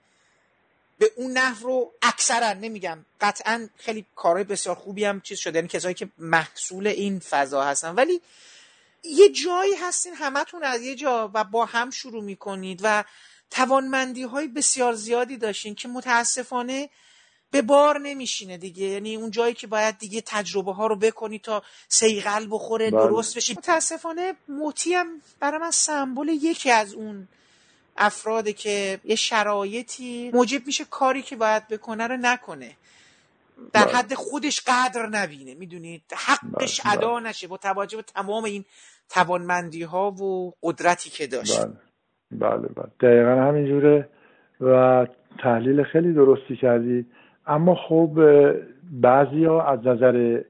[0.99, 5.69] به اون نحو رو اکثرا نمیگم قطعا خیلی کارهای بسیار خوبی هم چیز شده یعنی
[5.69, 7.95] کسایی که محصول این فضا هستن.
[7.95, 8.21] ولی
[9.05, 13.05] یه جایی هستین همتون از یه جا و با هم شروع می‌کنید و
[13.51, 16.91] توانمندی های بسیار زیادی داشتین که متاسفانه
[17.51, 18.87] به بار نمیشینه دیگه.
[18.87, 23.07] یعنی اون جایی که باید دیگه تجربه ها رو بکنی تا سیغل بخوره بله.
[23.07, 27.29] درست بشه متاسفانه موتی هم برای من سمبل یکی از اون
[27.97, 32.77] افراده که یه شرایطی موجب میشه کاری که باید بکنه رو نکنه.
[33.73, 33.95] در بله.
[33.95, 36.93] حد خودش قدر نبینه می‌دونید حقش بله.
[36.93, 38.65] ادا نشه با توجه به تمام این
[39.09, 41.77] توانمندی ها و قدرتی که داشت بله
[42.31, 42.87] بله, بله.
[43.01, 44.09] دقیقا همینجوره
[44.61, 45.07] و
[45.39, 47.07] تحلیل خیلی درستی کردی
[47.47, 48.19] اما خب
[48.93, 50.43] بعضی ها از نظر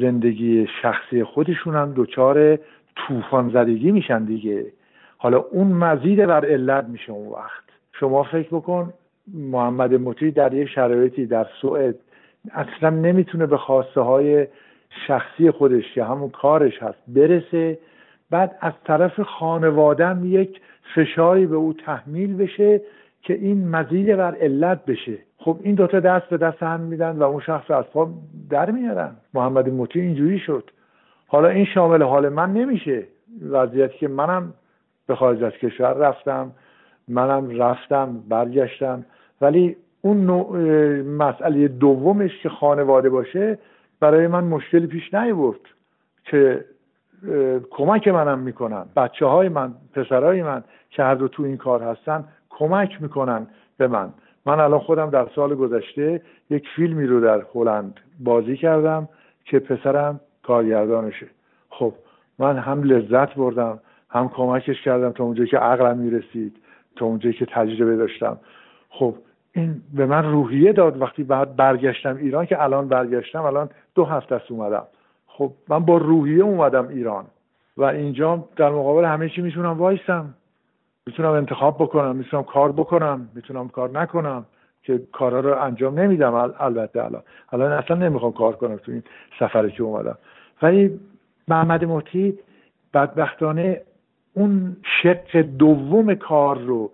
[0.00, 2.58] زندگی شخصی خودشون هم دچار
[2.96, 4.72] طوفان زدگی میشن دیگه
[5.18, 7.64] حالا اون مزید بر علت میشه اون وقت
[8.00, 8.92] شما فکر بکن
[9.34, 11.94] محمد مطیع در یه شرایطی در سوئد
[12.52, 14.46] اصلا نمی‌تونه به خواسته های
[15.06, 17.78] شخصی خودش که همون کارش هست برسه.
[18.30, 20.60] بعد از طرف خانوادم یک
[20.94, 22.80] فشاری به او تحمیل بشه
[23.22, 25.18] که این مزید بر علت بشه.
[25.38, 28.10] خب این دوتا دست به دست هم میدن و اون شخص از پا
[28.50, 29.16] در میارن.
[29.34, 30.70] محمد موتی اینجوری شد.
[31.26, 33.02] حالا این شامل حال من نمیشه.
[33.50, 34.54] وضعیتی که منم
[35.06, 36.52] به خارج از کشور رفتم
[37.08, 39.04] منم رفتم برگشتم.
[39.40, 40.16] ولی اون
[41.02, 43.58] مسئله دومش که خانواده باشه
[44.00, 45.60] برای من مشکلی پیش نیورد
[46.24, 46.64] که
[47.70, 48.86] کمک منم می‌کنن.
[48.96, 53.46] بچه های من پسرهای من که هر دو تو این کار هستن کمک می‌کنن
[53.76, 54.12] به من.
[54.46, 59.08] من الان خودم در سال گذشته یک فیلمی رو در هلند بازی کردم
[59.44, 61.26] که پسرم کارگردانشه.
[61.70, 61.92] خب
[62.38, 63.80] من هم لذت بردم
[64.10, 66.56] هم کمکش کردم تا اونجایی که عقلم می‌رسید
[66.96, 68.38] تا اونجایی که تجربه داشتم.
[68.90, 69.14] خب
[69.58, 74.34] این به من روحیه داد وقتی بعد برگشتم ایران که الان برگشتم الان دو هفته
[74.34, 74.82] است اومدم.
[75.26, 77.24] خب من با روحیه اومدم ایران
[77.76, 80.34] و اینجا در مقابل همه چی می‌تونم وایسم.
[81.06, 84.44] می‌تونم انتخاب بکنم می‌تونم کار بکنم می‌تونم کار نکنم
[84.82, 87.22] که کارها رو انجام نمیدم البته الان.
[87.52, 89.02] الان اصلا نمی‌خوام کار کنم تو این
[89.38, 90.18] سفری که اومدم.
[90.62, 91.00] ولی
[91.48, 92.38] محمد موتی
[92.94, 93.80] بدبختانه
[94.34, 96.90] اون شق دوم کار رو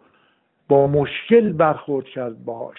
[0.69, 2.79] با مشکل برخورد کرد باهاش.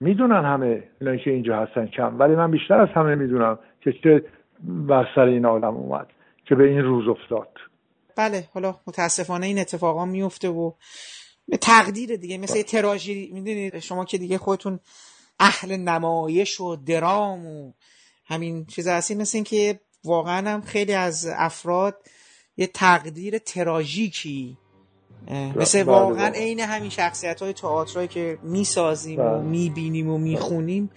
[0.00, 4.24] می‌دونن همه اینایی که اینجا هستن کم ولی من بیشتر از همه می‌دونم که چه
[4.62, 6.06] بر سر این آدم اومد
[6.44, 7.48] که به این روز افتاد.
[8.16, 10.72] بله حالا متاسفانه این اتفاقا میفته و
[11.48, 14.80] به تقدیر دیگه مثل تراژی می‌دونید؟ شما که دیگه خودتون
[15.40, 17.72] اهل نمایش و درام و
[18.26, 21.96] همین چیز هستی مثل این که واقعا هم خیلی از افراد
[22.56, 24.58] یه تقدیر تراژیکی
[25.30, 26.38] مثل بله، واقعا بله.
[26.38, 29.42] عین همین شخصیت های تئاترایی که می‌سازیم و بله.
[29.42, 30.90] می‌بینیم و می‌خونیم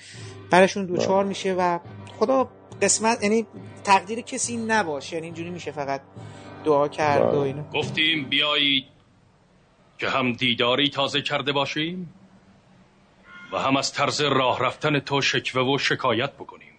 [0.50, 1.80] براشون دوچار میشه و
[2.20, 2.50] خدا
[2.82, 3.46] قسمت یعنی
[3.84, 6.02] تقدیر کسی نباشه یعنی اینجوری میشه فقط
[6.66, 8.86] دعا کرد و اینو گفتیم بیایید
[9.98, 12.14] که هم دیداری تازه کرده باشیم
[13.54, 16.74] و هم از طرز راه رفتن تو شکوه و شکایت بکنیم.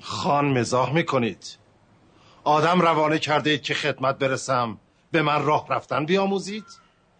[0.00, 1.56] خان مزاح می‌کنید.
[2.44, 4.78] آدم روانه کرده که خدمت برسم.
[5.12, 6.64] به من راه رفتن بیاموزید.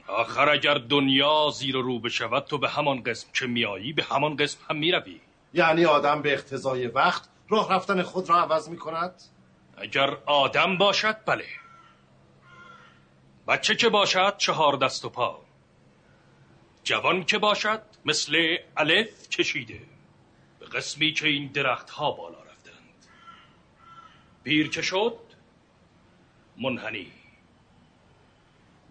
[0.07, 4.37] آخر اگر دنیا زیر و رو بشود تو به همان قسم که میایی به همان
[4.37, 5.21] قسم هم می‌روی.
[5.55, 9.23] یعنی آدم به اقتضای وقت راه رفتن خود را عوض می‌کند؟
[9.77, 11.45] اگر آدم باشد بله.
[13.49, 15.41] بچه که باشد چهار دست و پا.
[16.85, 19.81] جوان که باشد مثل الف کشیده.
[20.61, 23.07] به قسمی که این درخت ها بالا رفتند.
[24.45, 25.19] پیر که شد
[26.57, 27.18] منحنی.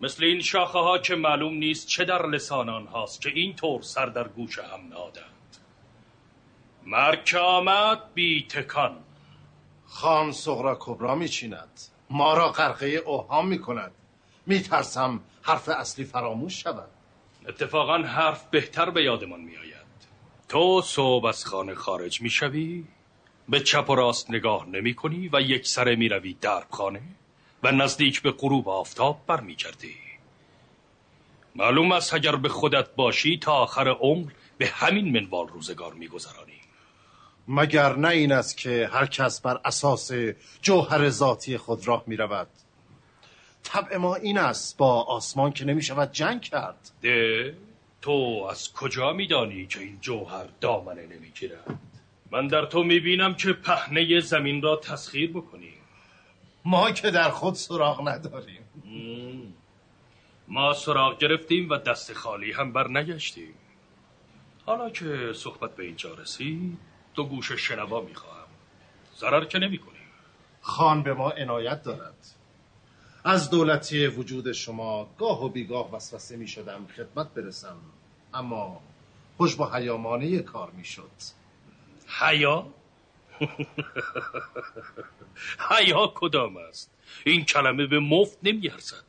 [0.01, 4.05] مثل این شاخه ها که معلوم نیست چه در لسان آنهاست که این طور سر
[4.05, 5.57] در گوش هم نادند
[6.85, 8.97] مرگ که آمد بی تکان.
[9.85, 11.81] خان سغرا کبرا میچیند.
[12.09, 13.91] ما را غرقه اوهام می‌کند.
[14.45, 16.89] میترسم حرف اصلی فراموش شود.
[17.47, 19.77] اتفاقا حرف بهتر به یادمان میآید.
[20.49, 22.85] تو صبح از خانه خارج می‌شوی
[23.49, 27.01] به چپ و راست نگاه نمی کنی و یک سره می روی درب خانه
[27.63, 29.95] و نزدیک به غروب آفتاب برمیگردی.
[31.55, 36.61] معلوم است اگر به خودت باشی تا آخر عمر به همین منوال روزگار میگذرانی.
[37.47, 40.11] مگر نه این است که هر کس بر اساس
[40.61, 42.47] جوهر ذاتی خود راه می رود
[43.63, 46.91] طبع ما این است با آسمان که نمی شود جنگ کرد.
[47.01, 47.57] ده
[48.01, 51.79] تو از کجا میدانی که این جوهر دامنه نمی‌گیرد؟
[52.31, 55.76] من در تو می‌بینم که پهنه زمین را تسخیر بکنی.
[56.67, 58.61] ما که در خود سراغ نداریم.
[60.47, 63.53] ما سراغ گرفتیم و دست خالی هم بر نگشتیم.
[64.65, 66.77] حالا که صحبت به اینجا رسید
[67.15, 68.47] دو گوش شنوا می‌خواهم
[69.17, 70.07] ضرر که نمی کنیم.
[70.61, 72.27] خان به ما عنایت دارد.
[73.23, 77.77] از دولتی وجود شما گاه و بیگاه وسوسه می شدم خدمت برسم.
[78.33, 78.81] اما
[79.37, 81.11] خوش با حیامانه کار می شد.
[82.07, 82.67] حیا؟
[85.69, 86.91] حیا کدام است
[87.25, 89.03] این کلمه به مفت نمیارزد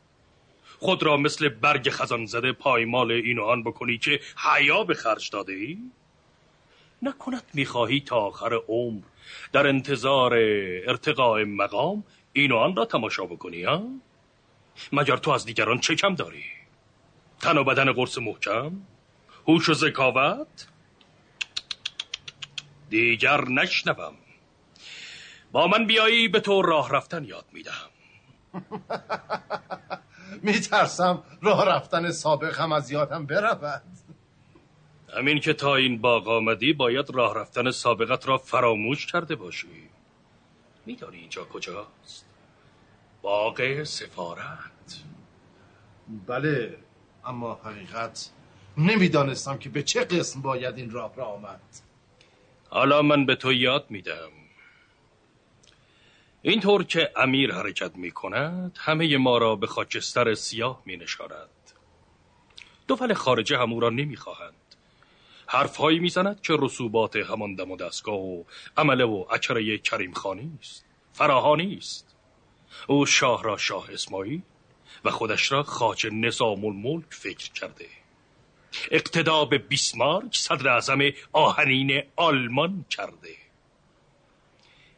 [0.79, 5.31] خود را مثل برگ خزان زده پایمال این و آن بکنی که حیا به خرج
[5.31, 5.79] داده ای؟
[7.03, 9.03] نکند می‌خواهی تا آخر عمر
[9.53, 10.35] در انتظار
[10.87, 13.83] ارتقاء مقام این و آن را تماشا بکنی ها؟
[14.93, 16.45] مگر تو از دیگران چه کم داری؟
[17.41, 18.73] تن و بدن قرص محکم؟
[19.49, 20.67] هوش و ذکاوت؟
[22.89, 24.15] دیگر نشنوم.
[25.53, 27.91] با من بیایی به تو راه رفتن یاد می‌دهم.
[30.43, 33.83] میترسم راه رفتن سابق هم از یادم برود.
[35.17, 39.91] همین که تا این باغ آمدی باید راه رفتن سابقت را فراموش کرده باشی.
[40.87, 42.25] میدانی اینجا کجاست؟
[43.23, 45.03] باغ سفارت.
[46.27, 46.79] بله
[47.25, 48.31] اما حقیقت
[48.77, 51.61] نمی‌دانستم که به چه قسم باید این راه را آمد.
[52.69, 54.31] حالا من به تو یاد میدم.
[56.43, 61.51] اینطور که امیر حرکت می کند همه ما را به خاکستر سیاه می نشارد
[62.89, 64.55] دو خارجه هم او را نمی خواهند
[65.47, 68.45] حرفهایی می‌زند که رسوبات همان دم و دستگاه و
[68.77, 72.17] عمله و اکره کریم خانی است فراهانی است.
[72.87, 74.43] او شاه را شاه اسماعیل
[75.05, 77.87] و خودش را خاچ نظام الملک فکر کرده.
[78.91, 80.99] اقتدا به بیسمارک صدر اعظم
[81.33, 83.37] آهنین آلمان کرده.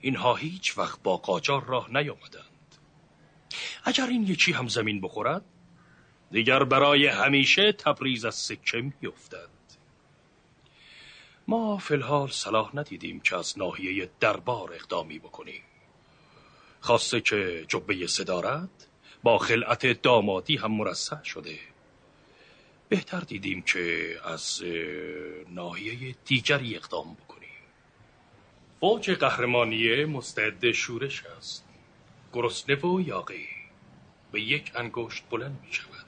[0.00, 2.44] اینها هیچ وقت با قاجار راه نیامدند.
[3.84, 5.44] اگر این یکی هم زمین بخورد
[6.30, 9.48] دیگر برای همیشه تبریز از سکه میافتد.
[11.48, 15.62] ما فلحال صلاح ندیدیم که از ناحیه دربار اقدامی بکنیم.
[16.80, 18.68] خواسته که جبه صدارت
[19.22, 21.58] با خلعت دامادی هم مرسح شده.
[22.90, 24.62] بهتر دیدیم که از
[25.48, 27.48] ناحیه دیگری اقدام بکنیم.
[28.80, 31.68] فوج قهرمانیه مستعد شورش است.
[32.32, 33.48] گرسنه و یاقی
[34.32, 36.06] به یک انگشت بلند می شود.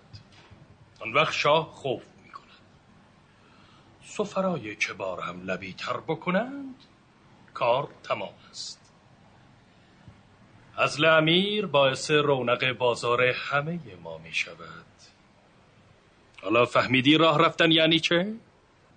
[1.01, 2.61] آن وقت شاه خوف می کند.
[4.05, 6.75] سفرای کبار هم لبی تر بکنند
[7.55, 8.93] کار تمام است.
[10.77, 14.92] از امیر باعث رونق بازار همه ما می شود.
[16.43, 18.35] حالا فهمیدی راه رفتن یعنی چه؟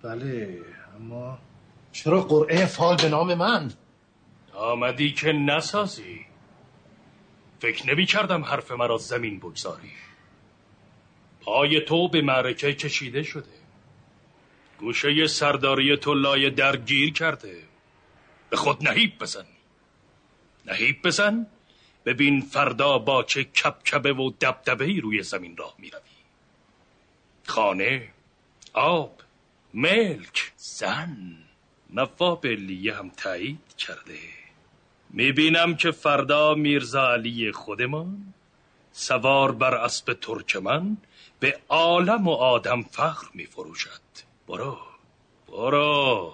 [0.01, 0.61] بله
[0.95, 1.38] اما
[1.91, 3.73] چرا قرعه فال به نام من؟
[4.53, 6.26] آمدی که نسازی.
[7.59, 9.91] فکر نمی کردم حرف مرا زمین بگذاری.
[11.41, 13.55] پای تو به معرکه کشیده شده.
[14.80, 17.57] گوشه سرداری تو لای درگیر کرده.
[18.49, 19.45] به خود نهیب بزن.
[20.65, 21.47] نهیب بزن
[22.05, 26.14] ببین فردا با چه کبکبه و دبدبه روی زمین راه می روی
[27.45, 28.09] خانه
[28.73, 29.22] آب
[29.73, 31.38] ملک زن
[31.89, 34.19] نواب لیه هم تایید کرده.
[35.09, 38.34] می‌بینم که فردا میرزا علی خودمان
[38.91, 40.97] سوار بر اسب ترکمن
[41.39, 44.01] به عالم و آدم فخر میفروشد.
[44.47, 44.77] برو
[45.47, 46.34] برو.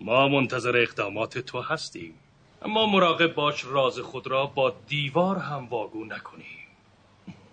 [0.00, 2.14] ما منتظر اقدامات تو هستیم.
[2.62, 6.46] اما مراقب باش راز خود را با دیوار هم واگو نکنیم.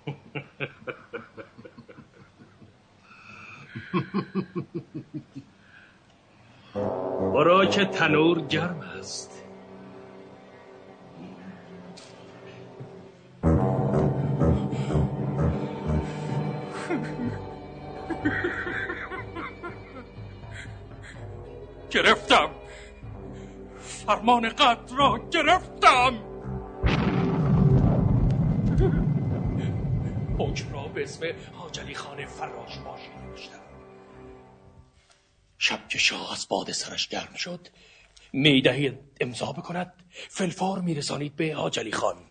[7.33, 9.43] برو که تنور گرم است.
[21.91, 22.49] گرفتم.
[23.79, 26.13] فرمان قتل را گرفتم.
[30.39, 33.16] حکم را به اسم حاجلی خانه فراش باشی
[35.57, 37.67] شب که شاه از باد سرش گرم شد
[38.33, 39.93] می‌دهید امضا بکند.
[40.29, 42.29] فلفار میرسانید به حاجلی خان.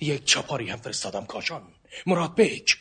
[0.00, 1.62] یک چپاری هم فرستادم کاشان.
[2.06, 2.76] مراد بیک.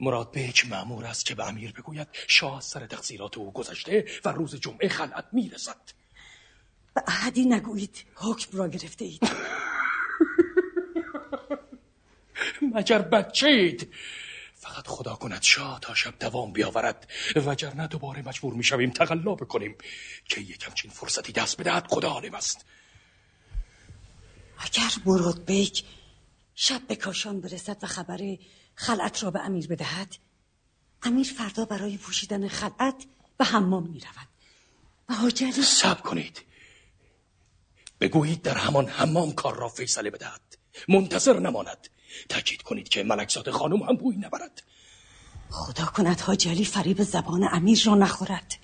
[0.00, 4.28] مراد بیک معمور است که به امیر بگوید شاه از سر تقصیرات او گذشته و
[4.28, 5.80] روز جمعه خلعت می‌رسد
[7.06, 9.30] احدی نگویید حکم را گرفته اید.
[12.74, 13.94] مگر بچه اید
[14.64, 17.10] فقط خدا کند شاه تا شب دوام بیاورد.
[17.36, 19.76] وگرنه دوباره مجبور می‌شویم تقلا بکنیم.
[20.28, 22.64] که یک همچین فرصتی دست بدهد خدا عالم است.
[24.58, 25.84] اگر مراد بیک
[26.54, 28.36] شب به کاشان برسد و خبر
[28.74, 30.16] خلعت را به امیر بدهد
[31.02, 33.06] امیر فردا برای پوشیدن خلعت
[33.38, 34.28] به حمام می رود
[35.08, 36.42] و حاجلی سب کنید.
[38.00, 40.58] بگویید در همان حمام کار را فیصله بدهد.
[40.88, 41.88] منتظر نماند.
[42.28, 44.62] تاکید کنید که ملکزاد خانم هم بوی نبرد.
[45.50, 48.54] خدا کند حاجلی فریب زبان امیر را نخورد.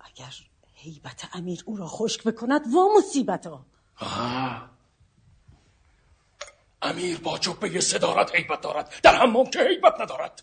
[0.00, 0.34] اگر
[0.74, 3.66] حیبت امیر او را خشک بکند وا مصیبت ها
[6.82, 8.92] امیر با جبه صدارت حیبت دارد.
[9.02, 10.42] در حمام که حیبت ندارد.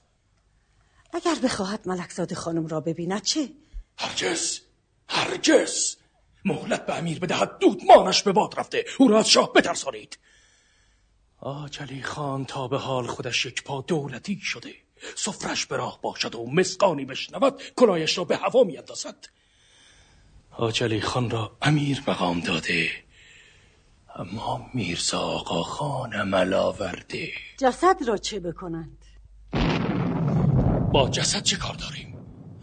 [1.13, 3.49] اگر بخواهد ملکزاد خانم را ببیند چه؟
[3.97, 4.59] هرگز.
[5.09, 5.95] هرگز.
[6.45, 7.57] مهلت به امیر بدهد.
[7.59, 8.85] دودمانش به باد رفته.
[8.99, 10.19] او را از شاه بترسانید
[11.39, 14.73] آجلی خان تا به حال خودش یک پا دولتی شده.
[15.15, 17.61] سفرش به راه باشد و مسقانی بشنود.
[17.75, 19.29] کلایش را به هوا میاندازد.
[20.51, 22.89] آجلی خان را امیر مقام داده.
[24.15, 27.31] اما میرزا آقا خان عمل آورده.
[27.57, 29.05] جسد را چه بکنند؟
[30.93, 32.17] با جسد چه کار داریم؟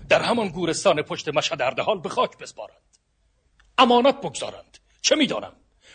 [0.09, 2.82] در همان گورستان پشت مشهد حال به خاک بسپارند
[3.79, 4.79] امانت بگذارند.
[5.03, 5.53] چه می‌دانم؟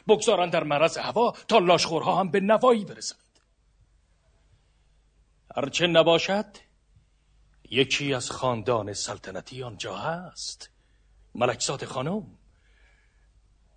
[0.07, 3.19] بگذارند در مرز هوا تا لاشخورها هم به نوایی برسند.
[5.55, 6.45] هرچه نباشد
[7.69, 10.69] یکی از خاندان سلطنتی آنجا هست.
[11.35, 12.23] ملکزاد خانم.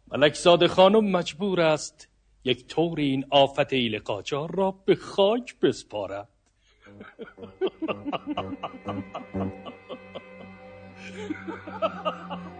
[0.08, 2.08] ملکزاد خانم مجبور است
[2.44, 6.28] یک طور این آفت ایل قاجار را به خاک بسپارد.